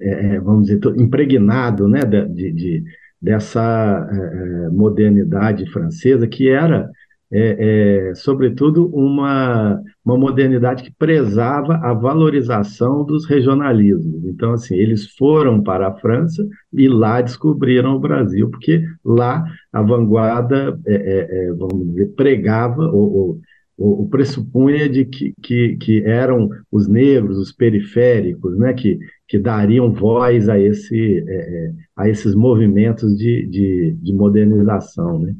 é, 0.00 0.34
é 0.36 0.40
vamos 0.40 0.66
dizer, 0.66 0.80
impregnado 0.98 1.88
né, 1.88 2.00
de, 2.04 2.52
de 2.52 2.84
dessa 3.20 4.08
é, 4.10 4.66
é, 4.66 4.68
modernidade 4.68 5.70
francesa, 5.70 6.26
que 6.26 6.48
era 6.48 6.90
é, 7.32 8.10
é, 8.10 8.14
sobretudo, 8.14 8.86
uma, 8.94 9.80
uma 10.04 10.18
modernidade 10.18 10.82
que 10.82 10.92
prezava 10.92 11.76
a 11.76 11.94
valorização 11.94 13.04
dos 13.04 13.24
regionalismos. 13.24 14.24
Então, 14.24 14.52
assim, 14.52 14.76
eles 14.76 15.14
foram 15.16 15.62
para 15.62 15.88
a 15.88 15.94
França 15.94 16.46
e 16.72 16.86
lá 16.88 17.22
descobriram 17.22 17.96
o 17.96 18.00
Brasil, 18.00 18.50
porque 18.50 18.84
lá 19.02 19.44
a 19.72 19.80
vanguarda, 19.80 20.78
é, 20.86 20.94
é, 20.94 21.46
é 21.48 21.52
vamos 21.54 21.86
dizer, 21.88 22.12
pregava 22.14 22.82
ou, 22.82 23.12
ou 23.12 23.40
o, 23.78 24.06
pressupunha 24.08 24.88
de 24.88 25.04
que, 25.04 25.32
que, 25.42 25.76
que, 25.76 26.04
eram 26.04 26.48
os 26.70 26.86
negros, 26.86 27.38
os 27.38 27.50
periféricos, 27.50 28.56
né, 28.56 28.74
que, 28.74 28.98
que 29.26 29.38
dariam 29.38 29.92
voz 29.92 30.48
a, 30.48 30.58
esse, 30.58 31.24
é, 31.26 31.72
a 31.96 32.08
esses 32.08 32.34
movimentos 32.34 33.16
de, 33.16 33.46
de, 33.46 33.96
de 34.00 34.12
modernização. 34.12 35.18
Né? 35.18 35.34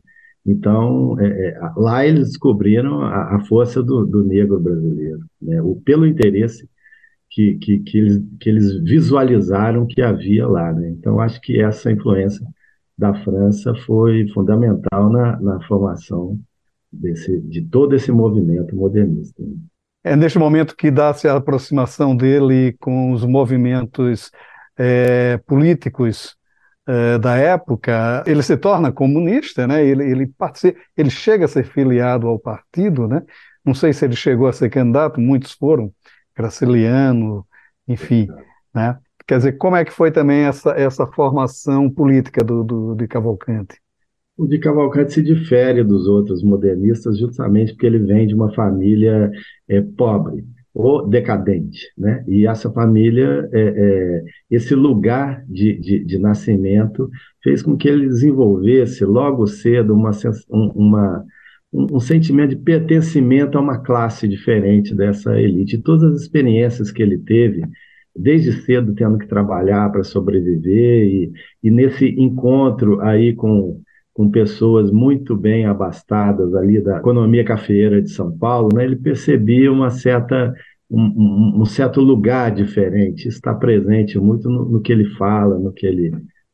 Então, 0.44 1.18
é, 1.20 1.50
é, 1.50 1.60
lá 1.76 2.04
eles 2.04 2.28
descobriram 2.28 3.00
a, 3.02 3.36
a 3.36 3.44
força 3.44 3.82
do, 3.82 4.04
do, 4.04 4.24
negro 4.24 4.58
brasileiro, 4.58 5.20
né? 5.40 5.62
o, 5.62 5.76
pelo 5.76 6.06
interesse 6.06 6.68
que, 7.30 7.54
que, 7.58 7.78
que, 7.78 7.98
eles, 7.98 8.22
que 8.40 8.48
eles 8.48 8.82
visualizaram 8.82 9.86
que 9.86 10.02
havia 10.02 10.46
lá. 10.48 10.72
Né? 10.72 10.90
Então, 10.90 11.20
acho 11.20 11.40
que 11.40 11.60
essa 11.60 11.92
influência 11.92 12.44
da 12.98 13.14
França 13.14 13.72
foi 13.86 14.28
fundamental 14.34 15.10
na, 15.10 15.40
na 15.40 15.60
formação 15.62 16.38
desse, 16.92 17.40
de 17.40 17.62
todo 17.62 17.94
esse 17.94 18.10
movimento 18.10 18.74
modernista. 18.74 19.42
Né? 19.42 19.54
É 20.04 20.16
neste 20.16 20.38
momento 20.38 20.76
que 20.76 20.90
dá-se 20.90 21.28
a 21.28 21.36
aproximação 21.36 22.16
dele 22.16 22.74
com 22.80 23.12
os 23.12 23.24
movimentos 23.24 24.32
é, 24.76 25.38
políticos 25.46 26.36
é, 26.86 27.18
da 27.18 27.36
época. 27.36 28.22
Ele 28.26 28.42
se 28.42 28.56
torna 28.56 28.92
comunista, 28.92 29.66
né? 29.66 29.84
Ele, 29.84 30.04
ele, 30.10 30.26
participa, 30.26 30.78
ele 30.96 31.10
chega 31.10 31.44
a 31.44 31.48
ser 31.48 31.64
filiado 31.64 32.26
ao 32.26 32.38
partido, 32.38 33.06
né? 33.08 33.22
Não 33.64 33.74
sei 33.74 33.92
se 33.92 34.04
ele 34.04 34.16
chegou 34.16 34.48
a 34.48 34.52
ser 34.52 34.70
candidato, 34.70 35.20
muitos 35.20 35.52
foram, 35.52 35.92
Graciliano, 36.36 37.46
enfim, 37.86 38.28
né? 38.74 38.98
Quer 39.26 39.36
dizer, 39.38 39.52
como 39.52 39.76
é 39.76 39.84
que 39.84 39.92
foi 39.92 40.10
também 40.10 40.44
essa, 40.44 40.70
essa 40.72 41.06
formação 41.06 41.88
política 41.88 42.42
do, 42.42 42.64
do, 42.64 42.94
de 42.94 43.06
Cavalcante? 43.06 43.80
O 44.36 44.46
de 44.46 44.58
Cavalcante 44.58 45.12
se 45.12 45.22
difere 45.22 45.84
dos 45.84 46.08
outros 46.08 46.42
modernistas 46.42 47.18
justamente 47.18 47.72
porque 47.72 47.86
ele 47.86 47.98
vem 47.98 48.26
de 48.26 48.34
uma 48.34 48.52
família 48.52 49.30
é, 49.68 49.80
pobre 49.80 50.44
ou 50.74 51.06
decadente, 51.06 51.92
né? 51.96 52.24
E 52.26 52.46
essa 52.46 52.70
família, 52.70 53.48
é, 53.52 53.60
é, 53.60 54.24
esse 54.50 54.74
lugar 54.74 55.44
de, 55.46 55.78
de, 55.78 56.04
de, 56.04 56.18
nascimento 56.18 57.10
fez 57.42 57.62
com 57.62 57.76
que 57.76 57.88
ele 57.88 58.06
desenvolvesse 58.06 59.04
logo 59.04 59.46
cedo 59.46 59.92
uma, 59.94 60.12
uma, 60.48 61.24
um, 61.72 61.96
um 61.96 62.00
sentimento 62.00 62.50
de 62.50 62.56
pertencimento 62.56 63.58
a 63.58 63.60
uma 63.60 63.78
classe 63.78 64.26
diferente 64.26 64.94
dessa 64.94 65.38
elite. 65.38 65.76
Todas 65.76 66.14
as 66.14 66.22
experiências 66.22 66.90
que 66.90 67.02
ele 67.02 67.18
teve 67.18 67.62
desde 68.14 68.52
cedo 68.52 68.94
tendo 68.94 69.18
que 69.18 69.26
trabalhar 69.26 69.90
para 69.90 70.04
sobreviver 70.04 71.06
e, 71.06 71.32
e 71.62 71.70
nesse 71.70 72.08
encontro 72.08 73.00
aí 73.00 73.34
com 73.34 73.80
com 74.12 74.30
pessoas 74.30 74.90
muito 74.90 75.36
bem 75.36 75.64
abastadas 75.64 76.54
ali 76.54 76.80
da 76.80 76.98
economia 76.98 77.44
cafeeira 77.44 78.00
de 78.02 78.10
São 78.10 78.36
Paulo, 78.36 78.68
né, 78.74 78.84
ele 78.84 78.96
percebia 78.96 79.72
uma 79.72 79.90
certa 79.90 80.52
um, 80.90 81.00
um, 81.00 81.62
um 81.62 81.64
certo 81.64 82.02
lugar 82.02 82.54
diferente, 82.54 83.26
está 83.26 83.54
presente 83.54 84.18
muito 84.18 84.50
no, 84.50 84.68
no, 84.68 84.80
que 84.80 84.92
ele 84.92 85.06
fala, 85.14 85.58
no 85.58 85.72
que 85.72 85.86
ele 85.86 86.12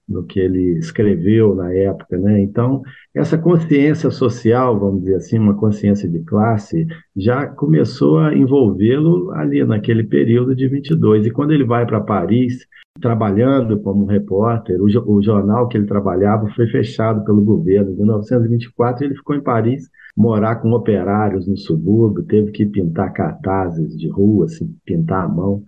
no 0.08 0.24
que 0.24 0.40
ele 0.40 0.78
escreveu 0.78 1.54
na 1.54 1.72
época, 1.72 2.16
né? 2.16 2.40
Então, 2.40 2.82
essa 3.14 3.36
consciência 3.36 4.10
social, 4.10 4.78
vamos 4.78 5.00
dizer 5.00 5.16
assim, 5.16 5.38
uma 5.38 5.54
consciência 5.54 6.08
de 6.08 6.20
classe, 6.20 6.86
já 7.14 7.46
começou 7.46 8.18
a 8.18 8.34
envolvê-lo 8.34 9.30
ali 9.32 9.62
naquele 9.64 10.04
período 10.04 10.54
de 10.54 10.66
22. 10.66 11.26
E 11.26 11.30
quando 11.30 11.52
ele 11.52 11.64
vai 11.64 11.84
para 11.84 12.00
Paris, 12.00 12.66
trabalhando 13.00 13.78
como 13.80 14.06
repórter, 14.06 14.80
o, 14.80 14.86
o, 14.86 15.22
jornal 15.22 15.68
que 15.68 15.76
ele 15.76 15.86
trabalhava 15.86 16.48
foi 16.54 16.66
fechado 16.68 17.24
pelo 17.24 17.42
governo. 17.42 17.92
Em 17.92 17.96
1924, 17.96 19.04
ele 19.04 19.14
ficou 19.14 19.36
em 19.36 19.42
Paris, 19.42 19.88
morar 20.16 20.56
com 20.56 20.72
operários 20.72 21.46
no 21.46 21.56
subúrbio, 21.56 22.24
teve 22.24 22.50
que 22.50 22.66
pintar 22.66 23.12
cartazes 23.12 23.96
de 23.96 24.08
rua, 24.08 24.46
assim, 24.46 24.74
pintar 24.84 25.24
à 25.24 25.28
mão 25.28 25.62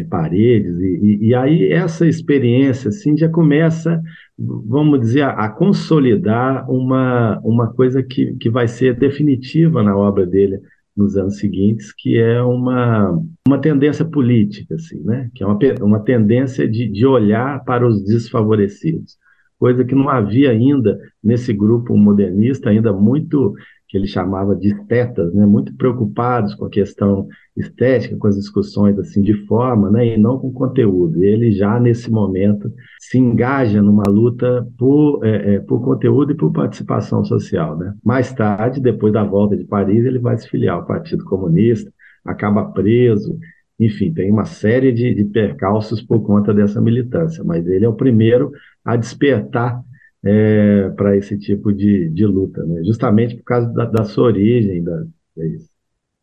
é, 0.00 0.04
paredes. 0.04 0.78
E, 0.78 1.00
e, 1.02 1.26
e, 1.28 1.34
aí 1.34 1.70
essa 1.70 2.06
experiência 2.06 2.88
assim, 2.88 3.16
já 3.16 3.28
começa, 3.28 4.00
vamos 4.38 5.00
dizer, 5.00 5.22
a, 5.22 5.30
a, 5.30 5.48
consolidar 5.48 6.68
uma, 6.70 7.38
uma 7.44 7.72
coisa 7.72 8.02
que, 8.02 8.34
que 8.36 8.48
vai 8.48 8.66
ser 8.66 8.94
definitiva 8.98 9.82
na 9.82 9.96
obra 9.96 10.26
dele 10.26 10.60
nos 10.96 11.16
anos 11.16 11.38
seguintes, 11.38 11.92
que 11.92 12.18
é 12.18 12.42
uma, 12.42 13.18
uma 13.46 13.58
tendência 13.58 14.04
política, 14.04 14.74
assim, 14.74 15.00
né? 15.02 15.30
que 15.34 15.42
é 15.42 15.46
uma, 15.46 15.58
uma 15.80 16.00
tendência 16.00 16.68
de, 16.68 16.88
de 16.88 17.06
olhar 17.06 17.64
para 17.64 17.86
os 17.86 18.04
desfavorecidos, 18.04 19.16
coisa 19.58 19.84
que 19.84 19.94
não 19.94 20.08
havia 20.08 20.50
ainda 20.50 20.98
nesse 21.22 21.52
grupo 21.52 21.96
modernista, 21.96 22.68
ainda 22.68 22.92
muito 22.92 23.54
que 23.92 23.98
ele 23.98 24.06
chamava 24.06 24.56
de 24.56 24.68
estetas, 24.68 25.34
né, 25.34 25.44
muito 25.44 25.76
preocupados 25.76 26.54
com 26.54 26.64
a 26.64 26.70
questão 26.70 27.28
estética, 27.54 28.16
com 28.16 28.26
as 28.26 28.36
discussões 28.36 28.98
assim 28.98 29.20
de 29.20 29.34
forma, 29.46 29.90
né, 29.90 30.14
e 30.14 30.16
não 30.16 30.38
com 30.38 30.50
conteúdo. 30.50 31.22
Ele 31.22 31.52
já 31.52 31.78
nesse 31.78 32.10
momento 32.10 32.72
se 32.98 33.18
engaja 33.18 33.82
numa 33.82 34.08
luta 34.08 34.66
por, 34.78 35.22
é, 35.22 35.56
é, 35.56 35.60
por 35.60 35.84
conteúdo 35.84 36.32
e 36.32 36.34
por 36.34 36.50
participação 36.50 37.22
social. 37.22 37.76
Né. 37.76 37.92
Mais 38.02 38.32
tarde, 38.32 38.80
depois 38.80 39.12
da 39.12 39.24
volta 39.24 39.54
de 39.54 39.64
Paris, 39.64 40.06
ele 40.06 40.18
vai 40.18 40.38
se 40.38 40.48
filiar 40.48 40.76
ao 40.76 40.86
Partido 40.86 41.22
Comunista, 41.26 41.92
acaba 42.24 42.64
preso, 42.64 43.38
enfim, 43.78 44.10
tem 44.10 44.32
uma 44.32 44.46
série 44.46 44.90
de, 44.90 45.14
de 45.14 45.24
percalços 45.26 46.00
por 46.00 46.22
conta 46.22 46.54
dessa 46.54 46.80
militância, 46.80 47.44
mas 47.44 47.66
ele 47.66 47.84
é 47.84 47.88
o 47.88 47.92
primeiro 47.92 48.52
a 48.82 48.96
despertar 48.96 49.82
é, 50.24 50.90
para 50.90 51.16
esse 51.16 51.38
tipo 51.38 51.72
de, 51.72 52.08
de 52.10 52.26
luta, 52.26 52.64
né? 52.64 52.82
justamente 52.84 53.36
por 53.36 53.44
causa 53.44 53.68
da, 53.68 53.84
da 53.86 54.04
sua 54.04 54.24
origem. 54.24 54.82
Da, 54.82 55.04
é 55.38 55.56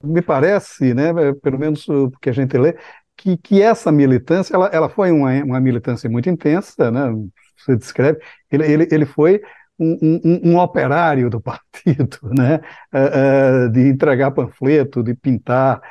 Me 0.03 0.22
parece, 0.22 0.94
né, 0.94 1.12
pelo 1.41 1.60
menos 1.60 1.88
o 1.88 2.12
que 2.22 2.29
a 2.29 2.34
gente 2.34 2.58
lê, 2.58 2.75
que, 3.18 3.38
que 3.38 3.62
essa 3.62 3.91
militância 3.91 4.56
ela, 4.56 4.68
ela 4.68 4.89
foi 4.89 5.12
uma, 5.12 5.32
uma 5.44 5.60
militância 5.60 6.10
muito 6.10 6.29
intensa, 6.29 6.89
né? 6.89 7.12
você 7.58 7.75
descreve, 7.75 8.20
ele, 8.50 8.65
ele, 8.65 8.88
ele 8.89 9.06
foi 9.06 9.41
um, 9.77 10.22
um, 10.24 10.51
um, 10.51 10.58
operário 10.58 11.29
do 11.29 11.39
partido, 11.41 12.20
né? 12.24 12.60
Uh, 12.94 13.68
uh, 13.68 13.70
de 13.70 13.88
entregar 13.88 14.32
panfleto, 14.32 15.03
de 15.03 15.13
pintar, 15.13 15.82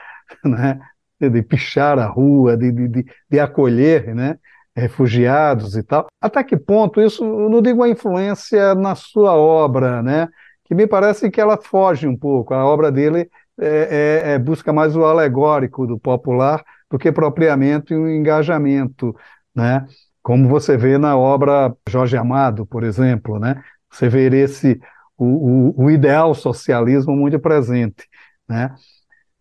né? 0.44 0.78
de 1.20 1.42
pichar 1.42 1.98
a 1.98 2.06
rua, 2.06 2.56
de, 2.56 2.70
de, 2.70 2.88
de, 2.88 3.06
de 3.30 3.40
acolher, 3.40 4.14
né? 4.14 4.38
Refugiados 4.78 5.76
e 5.76 5.82
tal. 5.82 6.06
Até 6.20 6.42
que 6.44 6.56
ponto 6.56 7.00
isso, 7.00 7.24
eu 7.24 7.48
não 7.48 7.60
digo 7.60 7.82
a 7.82 7.88
influência 7.88 8.74
na 8.74 8.94
sua 8.94 9.34
obra, 9.34 10.02
né? 10.02 10.28
Que 10.64 10.74
me 10.74 10.86
parece 10.86 11.30
que 11.30 11.40
ela 11.40 11.56
foge 11.56 12.06
um 12.06 12.16
pouco. 12.16 12.54
A 12.54 12.64
obra 12.64 12.90
dele 12.90 13.28
é, 13.60 14.22
é, 14.24 14.32
é, 14.32 14.38
busca 14.38 14.72
mais 14.72 14.96
o 14.96 15.04
alegórico 15.04 15.86
do 15.86 15.98
popular 15.98 16.64
do 16.90 16.98
que 16.98 17.10
propriamente 17.12 17.94
o 17.94 18.02
um 18.02 18.08
engajamento, 18.08 19.14
né? 19.54 19.86
Como 20.22 20.48
você 20.48 20.76
vê 20.76 20.98
na 20.98 21.16
obra 21.16 21.74
Jorge 21.88 22.16
Amado, 22.16 22.66
por 22.66 22.84
exemplo, 22.84 23.38
né? 23.38 23.62
Você 23.90 24.08
vê 24.08 24.28
esse 24.28 24.80
o, 25.16 25.72
o, 25.80 25.84
o 25.84 25.90
ideal 25.90 26.34
socialismo 26.34 27.16
muito 27.16 27.38
presente, 27.40 28.06
né? 28.48 28.74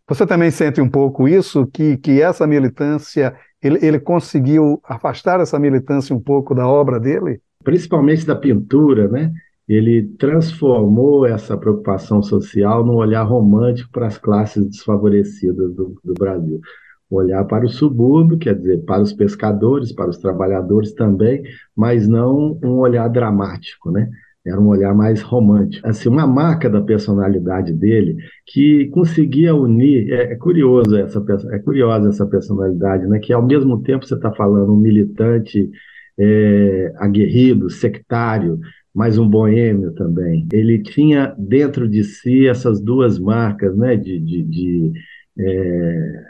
Você 0.08 0.26
também 0.26 0.52
sente 0.52 0.80
um 0.80 0.90
pouco 0.90 1.28
isso, 1.28 1.68
que, 1.68 1.98
que 1.98 2.22
essa 2.22 2.48
militância 2.48 3.36
ele, 3.62 3.80
ele 3.86 4.00
conseguiu 4.00 4.80
afastar 4.84 5.40
essa 5.40 5.60
militância 5.60 6.16
um 6.16 6.20
pouco 6.20 6.56
da 6.56 6.68
obra 6.68 7.00
dele? 7.00 7.42
Principalmente 7.64 8.26
da 8.26 8.36
pintura, 8.36 9.08
né? 9.08 9.34
Ele 9.68 10.04
transformou 10.18 11.26
essa 11.26 11.58
preocupação 11.58 12.24
social 12.24 12.86
num 12.86 12.96
olhar 12.96 13.24
romântico 13.24 13.92
para 13.92 14.08
as 14.08 14.18
classes 14.18 14.66
desfavorecidas 14.66 15.74
do, 15.76 16.00
do 16.02 16.14
Brasil 16.14 16.62
olhar 17.10 17.44
para 17.46 17.66
o 17.66 17.70
subúrbio, 17.70 18.38
quer 18.38 18.56
dizer, 18.56 18.84
para 18.84 19.02
os 19.02 19.14
pescadores, 19.14 19.94
para 19.94 20.10
os 20.10 20.18
trabalhadores 20.18 20.94
também, 20.94 21.42
mas 21.76 22.08
não 22.08 22.60
um 22.62 22.80
olhar 22.80 23.08
dramático, 23.08 23.92
né? 23.92 24.10
Era 24.50 24.60
um 24.60 24.68
olhar 24.68 24.94
mais 24.96 25.22
romântico. 25.22 25.88
Assim, 25.88 26.10
uma 26.10 26.26
marca 26.26 26.70
da 26.70 26.82
personalidade 26.82 27.74
dele 27.74 28.18
que 28.46 28.88
conseguia 28.88 29.54
unir. 29.56 30.12
É, 30.12 30.34
é 30.34 30.36
curioso 30.36 30.96
essa 30.96 31.24
é 31.52 31.60
curiosa 31.60 32.10
essa 32.10 32.26
personalidade, 32.26 33.06
né? 33.08 33.20
Que 33.20 33.34
ao 33.34 33.46
mesmo 33.46 33.82
tempo 33.82 34.06
você 34.06 34.16
está 34.16 34.32
falando 34.32 34.74
um 34.74 34.78
militante 34.78 35.70
é, 36.18 36.94
aguerrido, 36.98 37.70
sectário, 37.70 38.60
mas 38.94 39.18
um 39.18 39.28
boêmio 39.30 39.92
também. 39.94 40.48
Ele 40.52 40.80
tinha 40.80 41.36
dentro 41.38 41.88
de 41.88 42.04
si 42.04 42.48
essas 42.48 42.82
duas 42.82 43.20
marcas, 43.20 43.76
né? 43.78 43.96
De, 43.96 44.20
de, 44.20 44.44
de 44.44 44.92
é, 45.40 46.24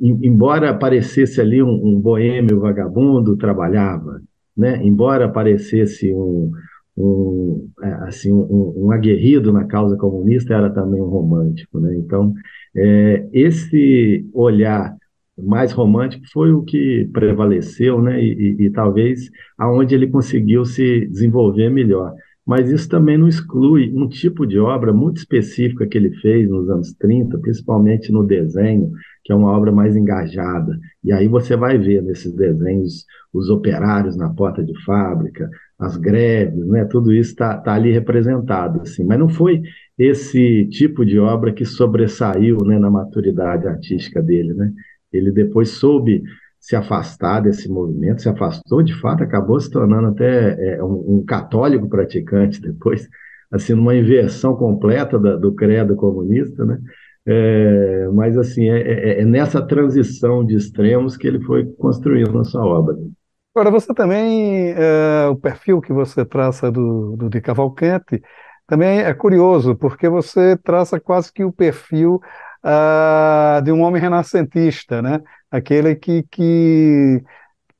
embora 0.00 0.70
aparecesse 0.70 1.40
ali 1.40 1.62
um, 1.62 1.68
um 1.68 2.00
boêmio 2.00 2.60
vagabundo, 2.60 3.36
trabalhava, 3.36 4.20
né? 4.56 4.80
Embora 4.82 5.26
aparecesse 5.26 6.12
um 6.12 6.52
um, 6.96 7.68
é, 7.82 7.88
assim, 8.08 8.32
um, 8.32 8.86
um, 8.86 8.90
aguerrido 8.90 9.52
na 9.52 9.64
causa 9.64 9.96
comunista, 9.96 10.54
era 10.54 10.70
também 10.70 11.00
um 11.00 11.08
romântico. 11.08 11.78
Né? 11.78 11.94
Então, 11.96 12.32
é, 12.74 13.28
esse 13.32 14.28
olhar 14.32 14.96
mais 15.38 15.72
romântico 15.72 16.24
foi 16.32 16.52
o 16.52 16.62
que 16.62 17.08
prevaleceu, 17.12 18.00
né? 18.00 18.22
E, 18.22 18.56
e, 18.58 18.66
e, 18.66 18.70
talvez 18.70 19.30
aonde 19.58 19.94
ele 19.94 20.06
conseguiu 20.06 20.64
se 20.64 21.06
desenvolver 21.06 21.68
melhor. 21.70 22.14
Mas 22.46 22.70
isso 22.70 22.88
também 22.88 23.18
não 23.18 23.26
exclui 23.26 23.92
um 23.92 24.08
tipo 24.08 24.46
de 24.46 24.58
obra 24.58 24.92
muito 24.92 25.18
específica 25.18 25.86
que 25.86 25.98
ele 25.98 26.14
fez 26.20 26.48
nos 26.48 26.70
anos 26.70 26.92
30, 26.94 27.38
principalmente 27.38 28.12
no 28.12 28.22
desenho, 28.24 28.92
que 29.24 29.32
é 29.32 29.36
uma 29.36 29.50
obra 29.50 29.72
mais 29.72 29.96
engajada. 29.96 30.78
E 31.02 31.12
aí 31.12 31.26
você 31.26 31.56
vai 31.56 31.76
ver 31.76 32.02
nesses 32.02 32.32
desenhos 32.32 33.04
os 33.32 33.50
operários 33.50 34.16
na 34.16 34.32
porta 34.32 34.62
de 34.62 34.72
fábrica, 34.84 35.50
as 35.78 35.96
greves, 35.96 36.66
né? 36.66 36.84
Tudo 36.86 37.12
isso 37.12 37.30
está 37.30 37.56
tá 37.58 37.74
ali 37.74 37.92
representado, 37.92 38.80
assim. 38.82 39.04
Mas 39.04 39.18
não 39.18 39.28
foi 39.28 39.62
esse 39.98 40.66
tipo 40.68 41.04
de 41.04 41.18
obra 41.18 41.52
que 41.52 41.64
sobressaiu, 41.64 42.58
né, 42.64 42.78
na 42.78 42.90
maturidade 42.90 43.66
artística 43.66 44.22
dele, 44.22 44.54
né? 44.54 44.72
Ele 45.12 45.30
depois 45.30 45.70
soube 45.70 46.22
se 46.58 46.74
afastar 46.74 47.40
desse 47.40 47.68
movimento, 47.68 48.22
se 48.22 48.28
afastou 48.28 48.82
de 48.82 48.94
fato, 49.00 49.22
acabou 49.22 49.60
se 49.60 49.70
tornando 49.70 50.08
até 50.08 50.74
é, 50.76 50.82
um, 50.82 51.18
um, 51.18 51.24
católico 51.24 51.88
praticante 51.88 52.60
depois, 52.60 53.08
assim, 53.52 53.74
numa 53.74 53.94
inversão 53.94 54.56
completa 54.56 55.18
da, 55.18 55.36
do 55.36 55.54
credo 55.54 55.94
comunista, 55.94 56.64
né? 56.64 56.78
É, 57.28 58.08
mas 58.12 58.38
assim, 58.38 58.68
é, 58.70 58.80
é, 58.80 59.20
é, 59.20 59.24
nessa 59.24 59.60
transição 59.60 60.44
de 60.44 60.54
extremos 60.54 61.16
que 61.16 61.26
ele 61.26 61.40
foi 61.40 61.66
construindo 61.74 62.38
a 62.38 62.44
sua 62.44 62.64
obra. 62.64 62.96
Agora, 63.56 63.70
você 63.70 63.94
também, 63.94 64.68
é, 64.72 65.28
o 65.28 65.36
perfil 65.36 65.80
que 65.80 65.90
você 65.90 66.26
traça 66.26 66.70
do, 66.70 67.16
do 67.16 67.30
de 67.30 67.40
Cavalcante 67.40 68.20
também 68.66 68.98
é 69.00 69.14
curioso, 69.14 69.74
porque 69.74 70.10
você 70.10 70.58
traça 70.58 71.00
quase 71.00 71.32
que 71.32 71.42
o 71.42 71.50
perfil 71.50 72.20
uh, 72.62 73.62
de 73.62 73.72
um 73.72 73.80
homem 73.80 73.98
renascentista, 73.98 75.00
né? 75.00 75.22
Aquele 75.50 75.94
que, 75.96 76.22
que 76.30 77.24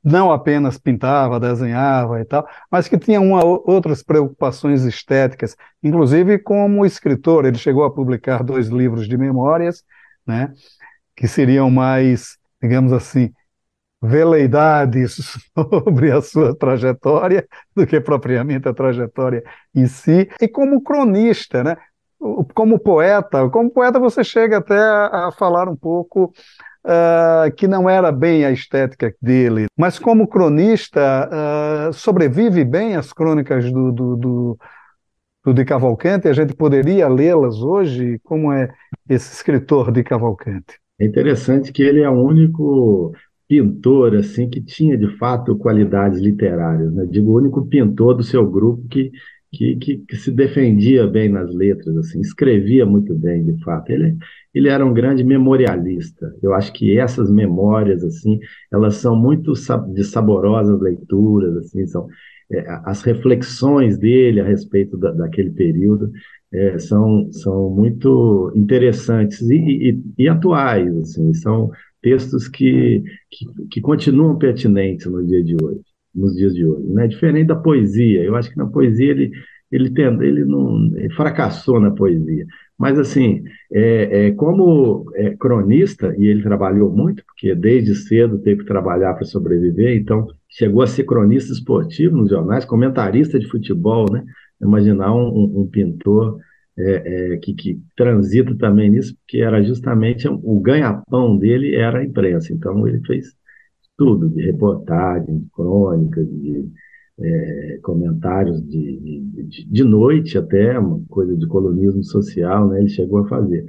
não 0.02 0.32
apenas 0.32 0.78
pintava, 0.78 1.38
desenhava 1.38 2.22
e 2.22 2.24
tal, 2.24 2.48
mas 2.70 2.88
que 2.88 2.96
tinha 2.96 3.20
uma, 3.20 3.44
outras 3.44 4.02
preocupações 4.02 4.82
estéticas, 4.82 5.54
inclusive 5.82 6.38
como 6.38 6.86
escritor. 6.86 7.44
Ele 7.44 7.58
chegou 7.58 7.84
a 7.84 7.92
publicar 7.92 8.42
dois 8.42 8.68
livros 8.68 9.06
de 9.06 9.18
memórias, 9.18 9.84
né? 10.26 10.54
Que 11.14 11.28
seriam 11.28 11.70
mais, 11.70 12.38
digamos 12.62 12.94
assim, 12.94 13.30
veleidades 14.02 15.16
sobre 15.54 16.10
a 16.10 16.20
sua 16.20 16.54
trajetória 16.54 17.46
do 17.74 17.86
que 17.86 18.00
propriamente 18.00 18.68
a 18.68 18.74
trajetória 18.74 19.42
em 19.74 19.86
si, 19.86 20.28
e 20.40 20.48
como 20.48 20.82
cronista, 20.82 21.64
né? 21.64 21.76
como 22.54 22.78
poeta, 22.78 23.48
como 23.50 23.70
poeta 23.70 23.98
você 23.98 24.24
chega 24.24 24.58
até 24.58 24.78
a, 24.78 25.30
falar 25.36 25.68
um 25.68 25.76
pouco 25.76 26.32
uh, 26.84 27.54
que 27.56 27.68
não 27.68 27.88
era 27.88 28.10
bem 28.10 28.44
a 28.44 28.50
estética 28.50 29.14
dele, 29.20 29.66
mas 29.76 29.98
como 29.98 30.26
cronista 30.26 31.28
uh, 31.28 31.92
sobrevive 31.92 32.64
bem 32.64 32.96
as 32.96 33.12
crônicas 33.12 33.70
do, 33.70 33.92
do, 33.92 34.16
do, 34.16 34.58
do 35.44 35.54
de 35.54 35.64
Cavalcante, 35.64 36.28
a 36.28 36.32
gente 36.32 36.54
poderia 36.54 37.06
lê-las 37.08 37.62
hoje, 37.62 38.18
como 38.24 38.52
é 38.52 38.70
esse 39.08 39.32
escritor 39.32 39.92
de 39.92 40.02
Cavalcante? 40.02 40.80
É 40.98 41.04
interessante 41.04 41.70
que 41.72 41.82
ele 41.82 42.00
é 42.00 42.08
o 42.08 42.14
único 42.14 43.12
pintor 43.48 44.16
assim 44.16 44.48
que 44.48 44.60
tinha 44.60 44.96
de 44.96 45.16
fato 45.18 45.56
qualidades 45.56 46.20
literárias, 46.20 46.92
né? 46.92 47.06
Digo, 47.08 47.32
o 47.32 47.36
único 47.36 47.66
pintor 47.66 48.14
do 48.14 48.22
seu 48.22 48.48
grupo 48.48 48.86
que 48.88 49.10
que, 49.52 49.76
que, 49.76 49.98
que, 49.98 50.16
se 50.16 50.30
defendia 50.30 51.06
bem 51.06 51.30
nas 51.30 51.54
letras, 51.54 51.96
assim, 51.96 52.20
escrevia 52.20 52.84
muito 52.84 53.14
bem, 53.14 53.44
de 53.44 53.62
fato. 53.62 53.90
Ele, 53.90 54.16
ele 54.52 54.68
era 54.68 54.84
um 54.84 54.92
grande 54.92 55.24
memorialista. 55.24 56.34
Eu 56.42 56.52
acho 56.52 56.72
que 56.72 56.98
essas 56.98 57.30
memórias, 57.30 58.04
assim, 58.04 58.38
elas 58.70 58.96
são 58.96 59.16
muito 59.16 59.52
de 59.94 60.04
saborosas 60.04 60.78
leituras, 60.80 61.56
assim, 61.56 61.86
são 61.86 62.06
é, 62.52 62.64
as 62.84 63.02
reflexões 63.02 63.96
dele 63.98 64.40
a 64.40 64.44
respeito 64.44 64.96
da, 64.96 65.10
daquele 65.12 65.50
período 65.50 66.10
é, 66.52 66.78
são, 66.78 67.30
são 67.32 67.70
muito 67.70 68.52
interessantes 68.54 69.40
e, 69.42 69.56
e, 69.56 70.02
e, 70.18 70.28
atuais, 70.28 70.96
assim, 70.96 71.34
são 71.34 71.70
textos 72.06 72.46
que, 72.46 73.02
que, 73.28 73.46
que 73.68 73.80
continuam 73.80 74.38
pertinentes 74.38 75.06
no 75.06 75.26
dia 75.26 75.42
de 75.42 75.56
hoje 75.60 75.80
nos 76.14 76.36
dias 76.36 76.54
de 76.54 76.64
hoje, 76.64 76.86
né? 76.86 77.08
Diferente 77.08 77.48
da 77.48 77.56
poesia, 77.56 78.22
eu 78.22 78.36
acho 78.36 78.48
que 78.48 78.56
na 78.56 78.66
poesia 78.66 79.10
ele 79.10 79.32
ele 79.72 79.90
tenta, 79.90 80.24
ele 80.24 80.44
não 80.44 80.92
ele 80.94 81.10
fracassou 81.10 81.80
na 81.80 81.90
poesia, 81.90 82.46
mas 82.78 82.96
assim, 82.96 83.42
é, 83.72 84.28
é 84.28 84.30
como 84.30 85.10
é, 85.16 85.34
cronista 85.36 86.14
e 86.16 86.26
ele 86.26 86.44
trabalhou 86.44 86.88
muito, 86.90 87.24
porque 87.26 87.52
desde 87.56 87.96
cedo 87.96 88.38
teve 88.38 88.60
que 88.60 88.68
trabalhar 88.68 89.14
para 89.14 89.24
sobreviver, 89.24 89.96
então 89.96 90.28
chegou 90.48 90.82
a 90.82 90.86
ser 90.86 91.02
cronista 91.02 91.52
esportivo 91.52 92.16
nos 92.16 92.30
jornais, 92.30 92.64
comentarista 92.64 93.36
de 93.40 93.48
futebol, 93.48 94.06
né? 94.10 94.24
Imaginar 94.62 95.12
um, 95.12 95.26
um, 95.26 95.62
um 95.62 95.66
pintor 95.66 96.38
é, 96.78 97.34
é, 97.34 97.36
que, 97.38 97.54
que, 97.54 97.80
transita 97.96 98.54
também 98.56 98.90
nisso, 98.90 99.16
porque 99.16 99.38
era 99.38 99.62
justamente 99.62 100.28
o 100.28 100.60
ganha-pão 100.60 101.36
dele 101.38 101.74
era 101.74 102.00
a 102.00 102.04
imprensa. 102.04 102.52
Então 102.52 102.86
ele 102.86 103.00
fez 103.06 103.34
tudo, 103.96 104.28
de 104.28 104.42
reportagens, 104.42 105.40
de 105.40 105.48
crônicas, 105.50 106.26
de 106.28 106.68
é, 107.18 107.78
comentários 107.82 108.62
de, 108.62 109.22
de, 109.48 109.66
de, 109.66 109.84
noite 109.84 110.36
até, 110.36 110.78
uma 110.78 111.00
coisa 111.08 111.34
de 111.36 111.46
colonismo 111.46 112.04
social, 112.04 112.68
né, 112.68 112.80
ele 112.80 112.88
chegou 112.88 113.20
a 113.20 113.28
fazer. 113.28 113.64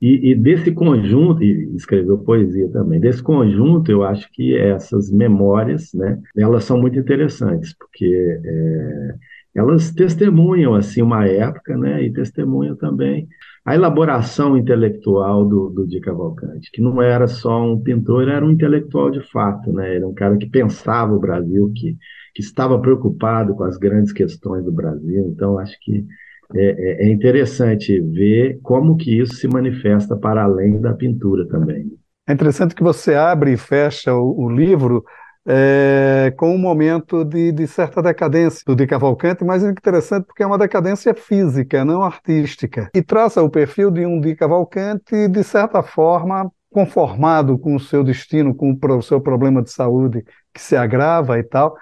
E, 0.00 0.30
e, 0.30 0.34
desse 0.34 0.72
conjunto, 0.72 1.42
e 1.42 1.74
escreveu 1.74 2.18
poesia 2.18 2.68
também, 2.70 3.00
desse 3.00 3.22
conjunto 3.22 3.90
eu 3.90 4.02
acho 4.02 4.30
que 4.32 4.56
essas 4.56 5.10
memórias, 5.10 5.92
né, 5.94 6.18
elas 6.36 6.64
são 6.64 6.78
muito 6.80 6.98
interessantes, 6.98 7.74
porque 7.74 8.40
é, 8.44 9.14
elas 9.54 9.92
testemunham 9.92 10.74
assim 10.74 11.02
uma 11.02 11.26
época, 11.26 11.76
né, 11.76 12.02
e 12.02 12.12
testemunham 12.12 12.76
também 12.76 13.28
a 13.64 13.74
elaboração 13.74 14.56
intelectual 14.56 15.44
do, 15.44 15.68
do 15.68 15.86
Di 15.86 16.00
Cavalcante, 16.00 16.70
que 16.72 16.80
não 16.80 17.00
era 17.00 17.26
só 17.26 17.62
um 17.62 17.80
pintor, 17.80 18.28
era 18.28 18.44
um 18.44 18.50
intelectual 18.50 19.10
de 19.10 19.20
fato, 19.30 19.72
né? 19.72 19.96
Era 19.96 20.08
um 20.08 20.14
cara 20.14 20.36
que 20.38 20.48
pensava 20.48 21.12
o 21.12 21.20
Brasil, 21.20 21.70
que, 21.76 21.96
que 22.34 22.42
estava 22.42 22.80
preocupado 22.80 23.54
com 23.54 23.64
as 23.64 23.76
grandes 23.76 24.12
questões 24.12 24.64
do 24.64 24.72
Brasil. 24.72 25.26
Então, 25.28 25.58
acho 25.58 25.76
que 25.80 26.06
é, 26.54 27.04
é, 27.04 27.06
é 27.06 27.12
interessante 27.12 28.00
ver 28.00 28.58
como 28.62 28.96
que 28.96 29.20
isso 29.20 29.34
se 29.34 29.46
manifesta 29.46 30.16
para 30.16 30.42
além 30.42 30.80
da 30.80 30.94
pintura 30.94 31.46
também. 31.46 31.92
É 32.26 32.32
interessante 32.32 32.74
que 32.74 32.82
você 32.82 33.14
abre 33.14 33.52
e 33.52 33.56
fecha 33.56 34.14
o, 34.14 34.46
o 34.46 34.48
livro 34.48 35.04
é, 35.52 36.32
com 36.36 36.54
um 36.54 36.58
momento 36.58 37.24
de, 37.24 37.50
de, 37.50 37.66
certa 37.66 38.00
decadência 38.00 38.62
do 38.64 38.76
de 38.76 38.86
Cavalcante, 38.86 39.44
mas 39.44 39.64
é 39.64 39.70
interessante 39.70 40.24
porque 40.24 40.44
é 40.44 40.46
uma 40.46 40.56
decadência 40.56 41.12
física, 41.12 41.84
não 41.84 42.04
artística, 42.04 42.88
e 42.94 43.02
traça 43.02 43.42
o 43.42 43.50
perfil 43.50 43.90
de 43.90 44.06
um 44.06 44.20
de 44.20 44.36
Cavalcante, 44.36 45.26
de 45.26 45.42
certa 45.42 45.82
forma, 45.82 46.48
conformado 46.70 47.58
com 47.58 47.74
o 47.74 47.80
seu 47.80 48.04
destino, 48.04 48.54
com 48.54 48.78
o 48.80 49.02
seu 49.02 49.20
problema 49.20 49.60
de 49.60 49.72
saúde 49.72 50.24
que 50.54 50.60
se 50.60 50.76
agrava 50.76 51.36
e 51.36 51.42
tal, 51.42 51.76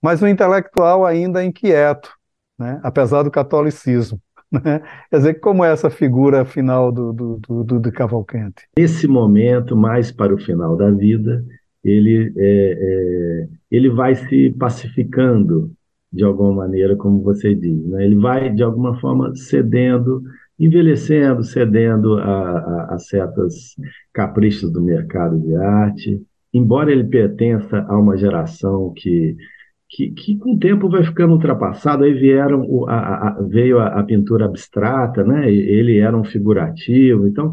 mas 0.00 0.22
um 0.22 0.28
intelectual 0.28 1.04
ainda 1.04 1.44
inquieto, 1.44 2.12
né? 2.56 2.78
apesar 2.84 3.24
do 3.24 3.30
catolicismo. 3.30 4.20
Né? 4.54 4.80
Quer 5.10 5.16
dizer, 5.16 5.34
como 5.40 5.64
é 5.64 5.72
essa 5.72 5.90
figura 5.90 6.44
final 6.44 6.92
do, 6.92 7.12
do, 7.12 7.40
do, 7.64 7.80
do, 7.80 7.90
Cavalcante? 7.90 8.68
Esse 8.76 9.08
momento, 9.08 9.76
mais 9.76 10.12
para 10.12 10.32
o 10.32 10.38
final 10.38 10.76
da 10.76 10.92
vida, 10.92 11.44
ele, 11.84 12.32
é, 12.36 12.78
é, 12.80 13.48
ele 13.70 13.90
vai 13.90 14.14
se 14.14 14.50
pacificando 14.58 15.70
de 16.12 16.24
alguma 16.24 16.52
maneira, 16.52 16.96
como 16.96 17.22
você 17.22 17.54
diz. 17.54 17.84
Né? 17.86 18.04
Ele 18.04 18.16
vai, 18.16 18.50
de 18.52 18.62
alguma 18.62 18.98
forma, 19.00 19.34
cedendo, 19.34 20.22
envelhecendo, 20.58 21.42
cedendo 21.42 22.14
a, 22.18 22.58
a, 22.58 22.94
a 22.94 22.98
certos 22.98 23.74
caprichos 24.12 24.72
do 24.72 24.80
mercado 24.80 25.38
de 25.40 25.54
arte. 25.56 26.22
Embora 26.52 26.92
ele 26.92 27.04
pertença 27.04 27.84
a 27.88 27.98
uma 27.98 28.16
geração 28.16 28.92
que 28.96 29.36
que, 29.94 30.10
que, 30.10 30.36
com 30.36 30.54
o 30.54 30.58
tempo 30.58 30.88
vai 30.88 31.04
ficando 31.04 31.34
ultrapassado. 31.34 32.02
Aí 32.02 32.12
vieram 32.12 32.66
o, 32.68 32.88
a, 32.88 33.28
a, 33.28 33.42
veio 33.42 33.78
a, 33.78 33.86
a, 33.86 34.02
pintura 34.02 34.44
abstrata, 34.44 35.22
né? 35.22 35.50
ele 35.50 35.98
era 35.98 36.16
um 36.16 36.24
figurativo. 36.24 37.28
Então, 37.28 37.52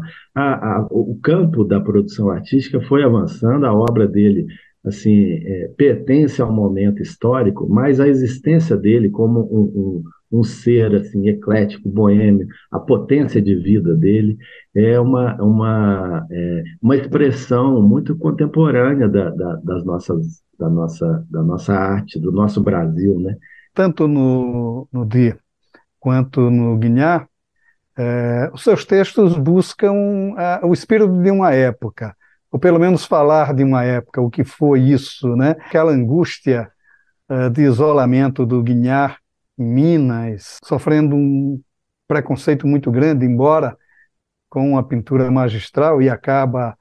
o 0.90 1.16
campo 1.22 1.64
da 1.64 1.80
produção 1.80 2.30
artística 2.30 2.80
foi 2.80 3.04
avançando, 3.04 3.64
a 3.64 3.72
obra 3.72 4.08
dele 4.08 4.46
assim 4.84 5.40
é, 5.44 5.70
pertence 5.76 6.42
ao 6.42 6.52
momento 6.52 7.00
histórico, 7.00 7.68
mas 7.70 8.00
a 8.00 8.08
existência 8.08 8.76
dele 8.76 9.08
como 9.08 9.40
um, 9.40 9.62
um, 9.62 10.02
um, 10.32 10.42
ser 10.42 10.94
assim 10.94 11.28
eclético, 11.28 11.88
boêmio, 11.88 12.46
a 12.70 12.80
potência 12.80 13.40
de 13.40 13.54
vida 13.54 13.94
dele 13.94 14.38
é 14.74 14.98
uma, 14.98 15.34
uma, 15.42 16.26
é, 16.30 16.62
uma 16.80 16.96
expressão 16.96 17.82
muito 17.82 18.16
contemporânea 18.16 19.08
da, 19.08 19.30
da, 19.30 19.56
das 19.56 19.84
nossas 19.84 20.42
da 20.58 20.70
nossa, 20.70 21.26
da 21.28 21.42
nossa 21.42 21.74
arte, 21.74 22.20
do 22.20 22.30
nosso 22.30 22.62
Brasil, 22.62 23.18
né? 23.18 23.36
tanto 23.74 24.06
no, 24.06 24.86
no 24.92 25.04
Di 25.04 25.34
quanto 25.98 26.50
no 26.50 26.76
Guignard, 26.76 27.26
é, 27.96 28.50
os 28.52 28.64
seus 28.64 28.84
textos 28.84 29.36
buscam 29.38 29.92
o 30.62 30.72
espírito 30.72 31.12
de 31.22 31.30
uma 31.30 31.52
época, 31.52 32.16
ou 32.50 32.58
pelo 32.58 32.78
menos 32.78 33.04
falar 33.04 33.54
de 33.54 33.62
uma 33.62 33.84
época, 33.84 34.20
o 34.20 34.30
que 34.30 34.44
foi 34.44 34.80
isso, 34.80 35.36
né? 35.36 35.50
Aquela 35.50 35.92
angústia 35.92 36.70
uh, 37.30 37.48
de 37.48 37.62
isolamento 37.62 38.44
do 38.44 38.62
Guignard 38.62 39.16
Minas, 39.62 40.58
sofrendo 40.64 41.16
um 41.16 41.60
preconceito 42.08 42.66
muito 42.66 42.90
grande, 42.90 43.24
embora 43.24 43.76
com 44.50 44.70
uma 44.70 44.86
pintura 44.86 45.30
magistral 45.30 46.02
e 46.02 46.10
acaba 46.10 46.76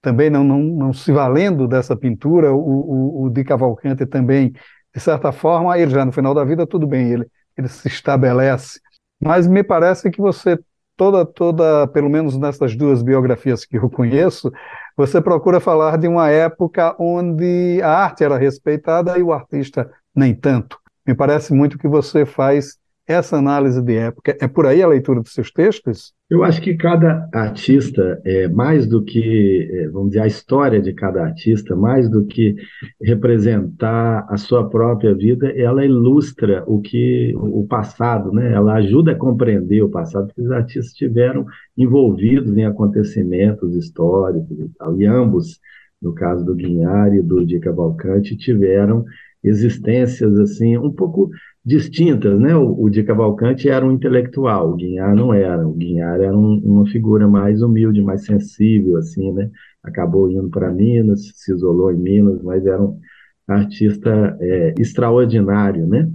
também 0.00 0.30
não, 0.30 0.42
não, 0.42 0.60
não 0.60 0.92
se 0.92 1.12
valendo 1.12 1.68
dessa 1.68 1.96
pintura, 1.96 2.52
o, 2.52 2.58
o, 2.58 3.24
o 3.24 3.30
de 3.30 3.44
Cavalcante 3.44 4.06
também, 4.06 4.52
de 4.94 5.00
certa 5.00 5.32
forma, 5.32 5.78
ele 5.78 5.90
já 5.90 6.04
no 6.04 6.12
final 6.12 6.34
da 6.34 6.44
vida, 6.44 6.66
tudo 6.66 6.86
bem, 6.86 7.12
ele, 7.12 7.26
ele 7.56 7.68
se 7.68 7.88
estabelece 7.88 8.80
mas 9.22 9.46
me 9.46 9.62
parece 9.62 10.10
que 10.10 10.20
você 10.20 10.58
toda 10.96 11.24
toda, 11.24 11.86
pelo 11.86 12.10
menos 12.10 12.36
nessas 12.36 12.74
duas 12.74 13.02
biografias 13.02 13.64
que 13.64 13.78
eu 13.78 13.88
conheço, 13.88 14.50
você 14.96 15.20
procura 15.20 15.60
falar 15.60 15.96
de 15.96 16.08
uma 16.08 16.28
época 16.28 16.94
onde 16.98 17.80
a 17.82 17.90
arte 17.90 18.24
era 18.24 18.36
respeitada 18.36 19.16
e 19.16 19.22
o 19.22 19.32
artista 19.32 19.88
nem 20.14 20.34
tanto. 20.34 20.81
Me 21.06 21.14
parece 21.14 21.52
muito 21.52 21.78
que 21.78 21.88
você 21.88 22.24
faz 22.24 22.80
essa 23.06 23.36
análise 23.36 23.82
de 23.82 23.96
época. 23.96 24.36
É 24.40 24.46
por 24.46 24.66
aí 24.66 24.82
a 24.82 24.86
leitura 24.86 25.20
dos 25.20 25.34
seus 25.34 25.50
textos? 25.50 26.12
Eu 26.30 26.44
acho 26.44 26.62
que 26.62 26.74
cada 26.74 27.28
artista, 27.32 28.20
é, 28.24 28.48
mais 28.48 28.86
do 28.86 29.02
que, 29.02 29.68
é, 29.70 29.88
vamos 29.88 30.10
dizer, 30.10 30.20
a 30.22 30.26
história 30.26 30.80
de 30.80 30.92
cada 30.92 31.24
artista, 31.24 31.74
mais 31.74 32.08
do 32.08 32.24
que 32.24 32.54
representar 33.02 34.26
a 34.30 34.36
sua 34.36 34.68
própria 34.68 35.14
vida, 35.14 35.50
ela 35.50 35.84
ilustra 35.84 36.64
o 36.66 36.80
que 36.80 37.34
o 37.36 37.66
passado, 37.66 38.32
né? 38.32 38.52
Ela 38.52 38.74
ajuda 38.74 39.12
a 39.12 39.16
compreender 39.16 39.82
o 39.82 39.90
passado, 39.90 40.28
porque 40.28 40.42
os 40.42 40.50
artistas 40.50 40.86
estiveram 40.86 41.44
envolvidos 41.76 42.56
em 42.56 42.64
acontecimentos 42.64 43.74
históricos 43.74 44.58
e 44.58 44.68
tal. 44.78 44.98
E 44.98 45.06
ambos, 45.06 45.58
no 46.00 46.14
caso 46.14 46.44
do 46.44 46.54
Guinhar 46.54 47.12
e 47.14 47.20
do 47.20 47.44
Di 47.44 47.58
Cavalcante, 47.58 48.36
tiveram 48.36 49.04
existências 49.42 50.38
assim 50.38 50.76
um 50.78 50.92
pouco 50.92 51.30
distintas, 51.64 52.38
né? 52.38 52.54
O, 52.56 52.84
o 52.84 52.90
de 52.90 53.02
Cavalcante 53.02 53.68
era 53.68 53.86
um 53.86 53.92
intelectual, 53.92 54.70
o 54.70 54.76
Guinhar 54.76 55.14
não 55.14 55.32
era. 55.32 55.66
O 55.66 55.72
Guinhar 55.72 56.20
era 56.20 56.36
um, 56.36 56.58
uma 56.64 56.86
figura 56.86 57.28
mais 57.28 57.62
humilde, 57.62 58.02
mais 58.02 58.24
sensível, 58.24 58.96
assim, 58.96 59.32
né? 59.32 59.50
Acabou 59.82 60.30
indo 60.30 60.48
para 60.50 60.70
Minas, 60.72 61.32
se 61.34 61.52
isolou 61.52 61.92
em 61.92 61.96
Minas, 61.98 62.42
mas 62.42 62.66
era 62.66 62.82
um 62.82 62.98
artista 63.46 64.36
é, 64.40 64.74
extraordinário, 64.78 65.86
né? 65.86 66.10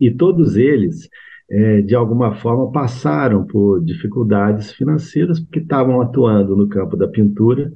E 0.00 0.10
todos 0.10 0.56
eles, 0.56 1.08
é, 1.50 1.82
de 1.82 1.94
alguma 1.94 2.34
forma, 2.36 2.70
passaram 2.72 3.46
por 3.46 3.82
dificuldades 3.84 4.72
financeiras 4.72 5.40
porque 5.40 5.60
estavam 5.60 6.00
atuando 6.00 6.56
no 6.56 6.68
campo 6.68 6.96
da 6.96 7.08
pintura 7.08 7.70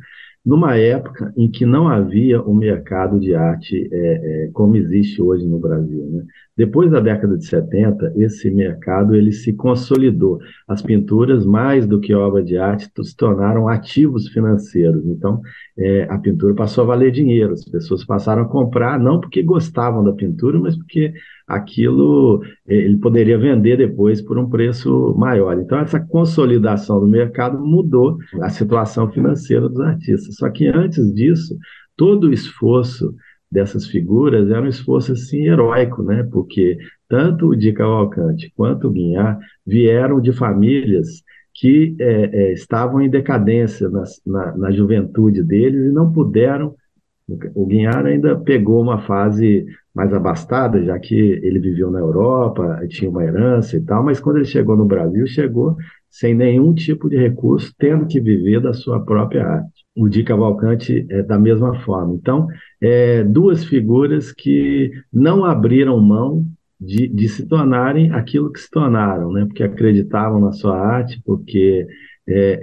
numa 0.44 0.76
época 0.76 1.32
em 1.36 1.50
que 1.50 1.66
não 1.66 1.88
havia 1.88 2.40
um 2.42 2.54
mercado 2.54 3.20
de 3.20 3.34
arte 3.34 3.88
é, 3.92 4.46
é, 4.46 4.50
como 4.52 4.76
existe 4.76 5.20
hoje 5.20 5.46
no 5.46 5.58
Brasil. 5.58 6.04
Né? 6.10 6.24
Depois 6.58 6.90
da 6.90 6.98
década 6.98 7.38
de 7.38 7.46
70, 7.46 8.14
esse 8.16 8.50
mercado 8.50 9.14
ele 9.14 9.30
se 9.30 9.52
consolidou. 9.52 10.40
As 10.66 10.82
pinturas, 10.82 11.46
mais 11.46 11.86
do 11.86 12.00
que 12.00 12.12
obra 12.12 12.42
de 12.42 12.58
arte, 12.58 12.90
se 13.00 13.16
tornaram 13.16 13.68
ativos 13.68 14.26
financeiros. 14.26 15.06
Então, 15.06 15.40
é, 15.78 16.08
a 16.10 16.18
pintura 16.18 16.56
passou 16.56 16.82
a 16.82 16.88
valer 16.88 17.12
dinheiro. 17.12 17.52
As 17.52 17.64
pessoas 17.64 18.04
passaram 18.04 18.42
a 18.42 18.48
comprar, 18.48 18.98
não 18.98 19.20
porque 19.20 19.40
gostavam 19.40 20.02
da 20.02 20.12
pintura, 20.12 20.58
mas 20.58 20.76
porque 20.76 21.12
aquilo 21.46 22.42
é, 22.66 22.74
ele 22.74 22.96
poderia 22.96 23.38
vender 23.38 23.76
depois 23.76 24.20
por 24.20 24.36
um 24.36 24.50
preço 24.50 25.14
maior. 25.16 25.60
Então, 25.60 25.78
essa 25.78 26.00
consolidação 26.00 26.98
do 26.98 27.06
mercado 27.06 27.56
mudou 27.64 28.18
a 28.42 28.50
situação 28.50 29.08
financeira 29.12 29.68
dos 29.68 29.80
artistas. 29.80 30.34
Só 30.34 30.50
que 30.50 30.66
antes 30.66 31.14
disso, 31.14 31.56
todo 31.96 32.24
o 32.24 32.32
esforço 32.32 33.14
dessas 33.50 33.86
figuras 33.86 34.50
era 34.50 34.62
um 34.62 34.68
esforço 34.68 35.12
assim 35.12 35.46
heróico, 35.46 36.02
né? 36.02 36.26
Porque 36.30 36.78
tanto 37.08 37.48
o 37.48 37.56
Di 37.56 37.72
Cavalcante 37.72 38.52
quanto 38.56 38.88
o 38.88 38.90
Guinhar 38.90 39.38
vieram 39.66 40.20
de 40.20 40.32
famílias 40.32 41.22
que 41.54 41.96
é, 41.98 42.04
é, 42.04 42.52
estavam 42.52 43.00
em 43.00 43.10
decadência 43.10 43.88
na, 43.88 44.56
na, 44.56 44.70
juventude 44.70 45.42
deles 45.42 45.86
e 45.86 45.92
não 45.92 46.12
puderam. 46.12 46.74
O 47.54 47.66
Guinhar 47.66 48.06
ainda 48.06 48.36
pegou 48.38 48.80
uma 48.80 48.98
fase 48.98 49.66
mais 49.94 50.14
abastada, 50.14 50.82
já 50.84 50.98
que 50.98 51.14
ele 51.14 51.58
viveu 51.58 51.90
na 51.90 51.98
Europa, 51.98 52.80
tinha 52.88 53.10
uma 53.10 53.24
herança 53.24 53.76
e 53.76 53.80
tal, 53.80 54.04
mas 54.04 54.20
quando 54.20 54.36
ele 54.36 54.44
chegou 54.44 54.76
no 54.76 54.84
Brasil, 54.84 55.26
chegou 55.26 55.76
sem 56.10 56.34
nenhum 56.34 56.74
tipo 56.74 57.08
de 57.08 57.16
recurso, 57.16 57.72
tendo 57.78 58.06
que 58.06 58.20
viver 58.20 58.60
da 58.60 58.72
sua 58.72 59.04
própria 59.04 59.46
arte 59.46 59.78
o 59.98 60.08
Di 60.08 60.22
Cavalcante 60.22 61.04
é 61.10 61.22
da 61.22 61.38
mesma 61.38 61.74
forma. 61.80 62.14
Então, 62.14 62.46
é, 62.80 63.24
duas 63.24 63.64
figuras 63.64 64.30
que 64.30 64.92
não 65.12 65.44
abriram 65.44 66.00
mão 66.00 66.44
de, 66.80 67.08
de, 67.08 67.28
se 67.28 67.44
tornarem 67.46 68.12
aquilo 68.12 68.52
que 68.52 68.60
se 68.60 68.70
tornaram, 68.70 69.32
né? 69.32 69.44
porque 69.44 69.64
acreditavam 69.64 70.40
na 70.40 70.52
sua 70.52 70.78
arte, 70.78 71.20
porque 71.24 71.84
é, 72.28 72.60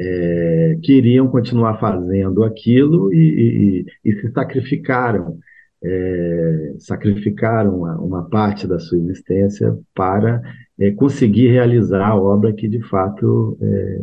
é, 0.74 0.80
queriam 0.82 1.28
continuar 1.28 1.78
fazendo 1.78 2.44
aquilo 2.46 3.14
e, 3.14 3.84
e, 4.04 4.10
e 4.10 4.22
se 4.22 4.32
sacrificaram, 4.32 5.38
é, 5.86 6.76
sacrificaram 6.80 7.78
uma, 7.78 7.96
uma, 8.00 8.30
parte 8.30 8.66
da 8.66 8.80
sua 8.80 8.98
existência 8.98 9.78
para 9.94 10.42
é, 10.80 10.92
conseguir 10.92 11.50
realizar 11.50 12.08
a 12.08 12.16
obra 12.16 12.52
que 12.54 12.68
de 12.68 12.82
fato 12.88 13.56
é, 13.62 14.02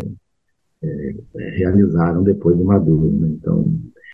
é, 0.85 1.14
realizaram 1.57 2.23
depois 2.23 2.57
de 2.57 2.62
maduro. 2.62 3.11
Né? 3.11 3.29
Então, 3.38 3.64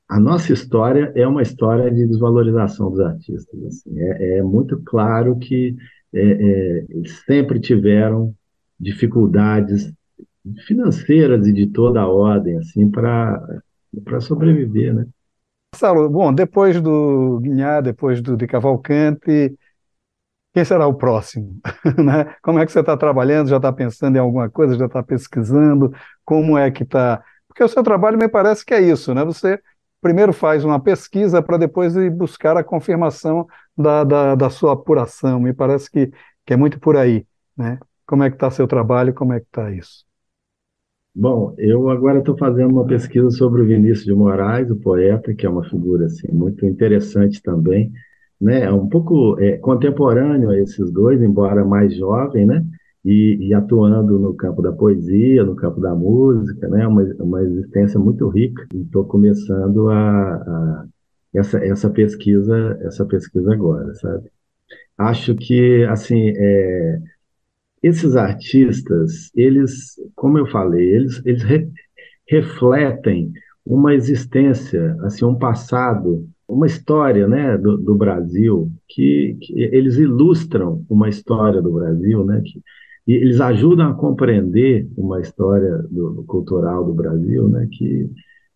a 0.09 0.19
nossa 0.19 0.53
história 0.53 1.13
é 1.15 1.27
uma 1.27 1.43
história 1.43 1.91
de 1.91 2.07
desvalorização 2.07 2.91
dos 2.91 3.01
artistas. 3.01 3.63
Assim. 3.65 4.01
É, 4.01 4.39
é, 4.39 4.43
muito 4.43 4.81
claro 4.85 5.37
que 5.39 5.77
é, 6.15 6.23
é, 6.23 6.87
eles 6.89 7.23
sempre 7.27 7.61
tiveram 7.61 8.35
dificuldades 8.81 9.93
financeiras 10.67 11.47
e 11.47 11.53
de 11.53 11.67
toda 11.67 12.01
a 12.01 12.09
ordem 12.09 12.57
assim 12.57 12.91
para 12.91 13.61
para 14.05 14.21
sobreviver, 14.21 14.95
né? 14.95 15.07
Marcelo, 15.73 16.09
bom, 16.09 16.33
depois 16.33 16.81
do 16.81 17.39
Guinhar, 17.41 17.83
depois 17.83 18.21
do 18.23 18.37
de 18.37 18.47
Cavalcante, 18.47 19.57
quem 20.55 20.65
será 20.65 20.87
o 20.87 20.95
próximo? 20.95 21.61
né? 21.99 22.35
Como 22.43 22.59
é 22.59 22.67
que 22.67 22.73
você 22.73 22.81
está 22.81 22.97
trabalhando? 22.97 23.49
Já 23.49 23.57
está 23.59 23.73
pensando 23.73 24.17
em 24.17 24.19
alguma 24.19 24.51
coisa? 24.51 24.77
Já 24.77 24.87
está 24.87 25.03
pesquisando? 25.03 25.93
Como 26.25 26.57
é 26.59 26.71
que 26.71 26.83
está? 26.83 27.23
Porque 27.47 27.63
o 27.63 27.69
seu 27.69 27.83
trabalho 27.83 28.19
me 28.19 28.29
parece 28.29 28.65
que 28.65 28.75
é 28.75 28.81
isso, 28.81 29.15
né? 29.15 29.25
Você 29.25 29.61
primeiro 30.01 30.33
faz 30.33 30.65
uma 30.65 30.81
pesquisa 30.81 31.43
para 31.43 31.59
depois 31.59 31.97
ir 31.97 32.11
buscar 32.11 32.57
a 32.57 32.65
confirmação 32.65 33.47
da, 33.77 34.05
da, 34.05 34.35
da, 34.35 34.51
sua 34.51 34.73
apuração. 34.73 35.41
Me 35.41 35.53
parece 35.53 35.91
que, 35.91 36.11
que 36.47 36.55
é 36.55 36.57
muito 36.57 36.81
por 36.81 36.97
aí, 36.97 37.27
né? 37.57 37.79
Como 38.07 38.23
é 38.25 38.31
que 38.31 38.37
está 38.37 38.51
seu 38.51 38.67
trabalho? 38.67 39.15
Como 39.15 39.33
é 39.33 39.41
que 39.41 39.47
está 39.47 39.71
isso? 39.71 40.08
Bom, 41.21 41.55
eu 41.59 41.89
agora 41.91 42.21
estou 42.21 42.37
fazendo 42.37 42.71
uma 42.71 42.87
pesquisa 42.87 43.31
sobre 43.31 43.63
o 43.63 43.67
Vinícius 43.67 44.05
de 44.05 44.15
Moraes, 44.15 44.71
o 44.71 44.77
poeta, 44.77 45.35
que 45.35 45.45
é 45.45 45.51
uma 45.51 45.65
figura 45.69 46.07
assim 46.07 46.29
muito 46.33 46.65
interessante 46.65 47.43
também 47.43 47.93
né, 48.41 48.65
é 48.65 48.73
um 48.73 48.89
pouco 48.89 49.39
é, 49.41 49.57
contemporâneo 49.59 50.51
a 50.51 50.59
esses 50.59 50.91
dois, 50.93 51.21
embora 51.21 51.65
mais 51.65 51.95
jovem, 51.95 52.47
né, 52.47 52.65
e, 53.05 53.37
e, 53.49 53.55
atuando 53.55 54.19
no 54.19 54.35
campo 54.35 54.61
da 54.63 54.73
poesia, 54.73 55.45
no 55.45 55.57
campo 55.57 55.81
da 55.81 55.95
música, 55.95 56.69
né, 56.69 56.87
uma, 56.87 57.03
uma 57.21 57.43
existência 57.43 57.99
muito 57.99 58.29
rica. 58.29 58.67
Estou 58.75 59.05
começando 59.05 59.89
a, 59.89 60.35
a, 60.35 60.87
essa, 61.35 61.59
essa 61.65 61.91
pesquisa, 61.91 62.79
essa 62.83 63.05
pesquisa 63.07 63.53
agora, 63.53 63.95
sabe? 63.95 64.31
Acho 64.99 65.35
que 65.35 65.85
assim, 65.85 66.33
é, 66.37 67.01
esses 67.83 68.17
artistas, 68.17 69.31
eles, 69.35 69.95
como 70.15 70.39
eu 70.39 70.47
falei, 70.47 70.89
eles, 70.97 71.23
eles 71.25 71.43
re, 71.43 71.69
refletem 72.29 73.33
uma 73.65 73.95
existência, 73.95 74.97
assim, 75.03 75.25
um 75.25 75.39
passado 75.39 76.29
uma 76.49 76.67
história 76.67 77.29
né, 77.29 77.59
do, 77.59 77.77
do 77.77 77.95
Brasil, 77.95 78.73
que, 78.89 79.37
que, 79.41 79.61
eles 79.61 79.97
ilustram 79.97 80.85
uma 80.89 81.09
história 81.09 81.61
do 81.61 81.71
Brasil, 81.71 82.25
né, 82.25 82.41
que, 82.43 82.63
e 83.07 83.13
eles 83.13 83.41
ajudam 83.41 83.91
a 83.91 83.95
compreender 83.95 84.89
uma 84.97 85.21
história 85.21 85.77
do, 85.91 86.15
do 86.15 86.25
cultural 86.25 86.85
do 86.85 86.95
Brasil, 86.95 87.49
né, 87.49 87.69
que, 87.71 88.11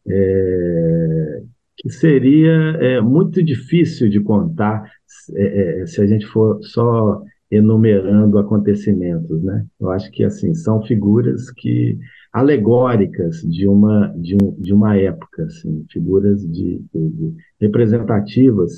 é, 0.09 1.43
que 1.77 1.91
seria 1.91 2.53
é, 2.81 3.01
muito 3.01 3.43
difícil 3.43 4.09
de 4.09 4.21
contar 4.21 4.91
é, 5.35 5.83
é 5.83 5.87
se 5.87 6.01
a 6.01 6.07
gente 6.07 6.27
for 6.27 6.59
só 6.63 7.23
enumerando 7.53 8.39
acontecimentos, 8.39 9.43
né? 9.43 9.67
Eu 9.79 9.91
acho 9.91 10.11
que 10.11 10.25
assim 10.25 10.55
são 10.55 10.83
figuras 10.83 11.51
que 11.51 11.99
alegóricas 12.33 13.43
de 13.43 13.69
uma, 13.69 14.09
de, 14.17 14.37
um, 14.43 14.53
de 14.59 14.73
uma 14.73 14.97
época, 14.97 15.45
assim, 15.45 15.85
figuras 15.91 16.41
de, 16.51 16.83
de 16.95 17.35
representativas 17.61 18.73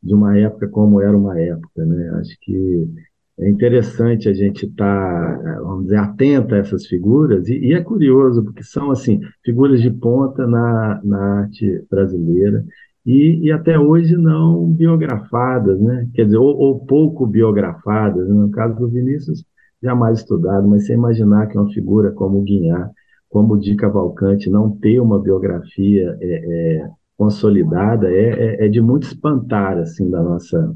de 0.00 0.14
uma 0.14 0.38
época 0.38 0.68
como 0.68 1.00
era 1.00 1.16
uma 1.16 1.38
época, 1.40 1.84
né? 1.84 2.08
Acho 2.20 2.36
que 2.40 2.88
é 3.40 3.48
interessante 3.48 4.28
a 4.28 4.32
gente 4.32 4.66
estar, 4.66 5.38
tá, 5.42 5.60
vamos 5.62 5.84
dizer, 5.84 5.96
atento 5.96 6.54
a 6.54 6.58
essas 6.58 6.86
figuras, 6.86 7.48
e, 7.48 7.58
e, 7.58 7.72
é 7.72 7.82
curioso, 7.82 8.44
porque 8.44 8.62
são, 8.62 8.90
assim, 8.90 9.20
figuras 9.44 9.80
de 9.82 9.90
ponta 9.90 10.46
na, 10.46 11.00
na 11.02 11.40
arte 11.40 11.84
brasileira, 11.90 12.64
e, 13.04 13.46
e 13.46 13.52
até 13.52 13.78
hoje 13.78 14.16
não 14.16 14.70
biografadas, 14.70 15.80
né? 15.80 16.08
Quer 16.14 16.26
dizer, 16.26 16.38
ou, 16.38 16.56
ou 16.56 16.84
pouco 16.86 17.26
biografadas, 17.26 18.28
né? 18.28 18.34
no 18.34 18.50
caso 18.50 18.76
do 18.78 18.88
Vinícius, 18.88 19.44
jamais 19.82 20.18
estudado, 20.20 20.68
mas 20.68 20.86
sem 20.86 20.96
imaginar 20.96 21.46
que 21.48 21.56
uma 21.56 21.70
figura 21.72 22.12
como 22.12 22.38
o 22.38 22.42
Guinhar, 22.42 22.90
como 23.28 23.54
o 23.54 23.58
Di 23.58 23.74
Cavalcante, 23.76 24.50
não 24.50 24.70
ter 24.70 25.00
uma 25.00 25.18
biografia 25.20 26.16
é, 26.20 26.82
é, 26.82 26.90
consolidada 27.16 28.10
é, 28.10 28.62
é, 28.62 28.66
é 28.66 28.68
de 28.68 28.80
muito 28.80 29.04
espantar, 29.04 29.78
assim, 29.78 30.10
da 30.10 30.22
nossa 30.22 30.74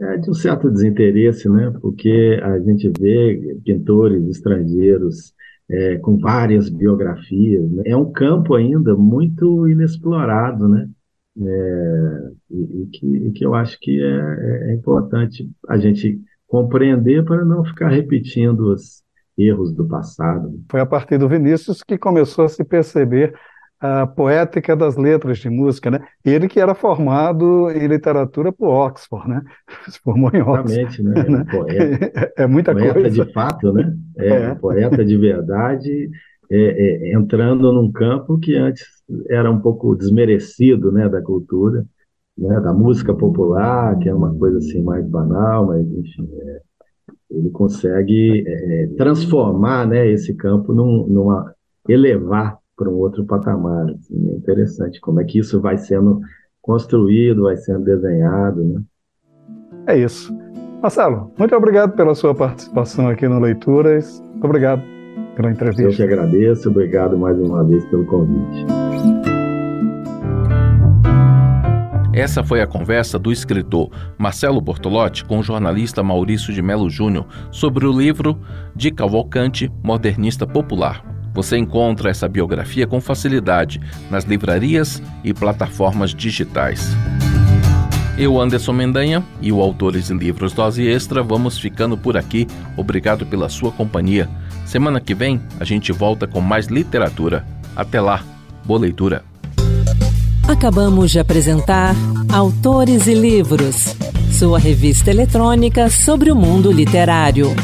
é 0.00 0.16
de 0.16 0.30
um 0.30 0.34
certo 0.34 0.70
desinteresse, 0.70 1.48
né? 1.48 1.72
Porque 1.80 2.38
a 2.42 2.58
gente 2.60 2.90
vê 3.00 3.58
pintores 3.64 4.28
estrangeiros 4.28 5.34
é, 5.70 5.96
com 5.98 6.16
várias 6.18 6.68
biografias. 6.68 7.70
Né? 7.70 7.82
É 7.86 7.96
um 7.96 8.10
campo 8.10 8.54
ainda 8.54 8.96
muito 8.96 9.68
inexplorado, 9.68 10.68
né? 10.68 10.88
É, 11.40 12.30
e, 12.50 12.82
e, 12.82 12.86
que, 12.86 13.06
e, 13.06 13.32
que, 13.32 13.46
eu 13.46 13.54
acho 13.54 13.78
que 13.80 14.02
é, 14.02 14.70
é, 14.70 14.74
importante 14.74 15.48
a 15.68 15.78
gente 15.78 16.20
compreender 16.48 17.24
para 17.24 17.44
não 17.44 17.64
ficar 17.64 17.90
repetindo 17.90 18.72
os 18.72 19.04
erros 19.36 19.72
do 19.72 19.86
passado. 19.86 20.60
Foi 20.68 20.80
a 20.80 20.86
partir 20.86 21.16
do 21.16 21.28
Vinícius 21.28 21.82
que 21.84 21.96
começou 21.96 22.44
a 22.44 22.48
se 22.48 22.64
perceber 22.64 23.34
a 23.80 24.06
poética 24.06 24.74
das 24.74 24.96
letras 24.96 25.38
de 25.38 25.48
música, 25.48 25.90
né? 25.90 26.00
Ele 26.24 26.48
que 26.48 26.58
era 26.58 26.74
formado 26.74 27.70
em 27.70 27.86
literatura 27.86 28.52
por 28.52 28.68
Oxford, 28.68 29.28
né? 29.28 29.42
Se 29.88 30.00
formou 30.00 30.30
em 30.34 30.42
Oxford. 30.42 30.80
Exatamente, 30.80 31.02
né? 31.02 31.20
É, 31.20 31.30
né? 31.30 31.44
Poeta, 31.50 32.32
é, 32.42 32.46
muita 32.46 32.72
poeta 32.72 33.00
coisa. 33.00 33.24
de 33.24 33.32
fato, 33.32 33.72
né? 33.72 33.96
É, 34.18 34.28
é. 34.28 34.54
poeta 34.56 35.04
de 35.04 35.16
verdade, 35.16 36.10
é, 36.50 36.58
é, 36.58 37.12
entrando 37.14 37.72
num 37.72 37.90
campo 37.92 38.38
que 38.38 38.56
antes 38.56 38.84
era 39.28 39.50
um 39.50 39.60
pouco 39.60 39.94
desmerecido, 39.94 40.90
né? 40.90 41.08
Da 41.08 41.22
cultura, 41.22 41.86
né? 42.36 42.60
Da 42.60 42.72
música 42.72 43.14
popular, 43.14 43.96
que 43.98 44.08
é 44.08 44.14
uma 44.14 44.34
coisa 44.34 44.58
assim 44.58 44.82
mais 44.82 45.06
banal, 45.06 45.68
mas 45.68 45.86
enfim, 45.86 46.28
é, 46.32 46.60
ele 47.30 47.50
consegue 47.50 48.44
transformar, 48.96 49.86
né? 49.86 50.08
Esse 50.08 50.34
campo 50.34 50.74
num, 50.74 51.06
numa 51.06 51.54
elevar 51.88 52.58
para 52.78 52.88
um 52.88 52.94
outro 52.94 53.24
patamar. 53.26 53.90
Assim, 53.90 54.30
é 54.30 54.36
interessante 54.36 55.00
como 55.00 55.20
é 55.20 55.24
que 55.24 55.40
isso 55.40 55.60
vai 55.60 55.76
sendo 55.76 56.20
construído, 56.62 57.42
vai 57.42 57.56
sendo 57.56 57.84
desenhado. 57.84 58.64
Né? 58.64 58.80
É 59.88 59.98
isso. 59.98 60.32
Marcelo, 60.80 61.32
muito 61.36 61.54
obrigado 61.56 61.96
pela 61.96 62.14
sua 62.14 62.34
participação 62.34 63.08
aqui 63.08 63.26
no 63.26 63.40
Leituras. 63.40 64.22
Muito 64.30 64.44
obrigado 64.44 64.82
pela 65.34 65.50
entrevista. 65.50 65.82
Eu 65.82 65.90
que 65.90 66.02
agradeço. 66.02 66.70
Obrigado 66.70 67.18
mais 67.18 67.36
uma 67.38 67.64
vez 67.64 67.84
pelo 67.86 68.06
convite. 68.06 68.66
Essa 72.12 72.42
foi 72.42 72.60
a 72.60 72.66
conversa 72.66 73.18
do 73.18 73.30
escritor 73.30 73.90
Marcelo 74.18 74.60
Bortolotti 74.60 75.24
com 75.24 75.38
o 75.38 75.42
jornalista 75.42 76.02
Maurício 76.02 76.52
de 76.52 76.60
Melo 76.60 76.90
Júnior 76.90 77.26
sobre 77.50 77.86
o 77.86 77.92
livro 77.92 78.40
De 78.74 78.90
Cavalcante, 78.90 79.70
Modernista 79.84 80.44
Popular, 80.44 81.04
você 81.38 81.56
encontra 81.56 82.10
essa 82.10 82.26
biografia 82.26 82.84
com 82.84 83.00
facilidade 83.00 83.80
nas 84.10 84.24
livrarias 84.24 85.00
e 85.22 85.32
plataformas 85.32 86.12
digitais. 86.12 86.90
Eu, 88.18 88.40
Anderson 88.40 88.72
Mendanha, 88.72 89.24
e 89.40 89.52
o 89.52 89.60
Autores 89.60 90.10
e 90.10 90.14
Livros 90.14 90.52
Dose 90.52 90.84
Extra, 90.84 91.22
vamos 91.22 91.56
ficando 91.56 91.96
por 91.96 92.16
aqui. 92.16 92.48
Obrigado 92.76 93.24
pela 93.24 93.48
sua 93.48 93.70
companhia. 93.70 94.28
Semana 94.66 95.00
que 95.00 95.14
vem 95.14 95.40
a 95.60 95.64
gente 95.64 95.92
volta 95.92 96.26
com 96.26 96.40
mais 96.40 96.66
literatura. 96.66 97.46
Até 97.76 98.00
lá, 98.00 98.20
boa 98.64 98.80
leitura. 98.80 99.22
Acabamos 100.48 101.12
de 101.12 101.20
apresentar 101.20 101.94
Autores 102.32 103.06
e 103.06 103.14
Livros, 103.14 103.94
sua 104.32 104.58
revista 104.58 105.08
eletrônica 105.12 105.88
sobre 105.88 106.32
o 106.32 106.34
mundo 106.34 106.72
literário. 106.72 107.54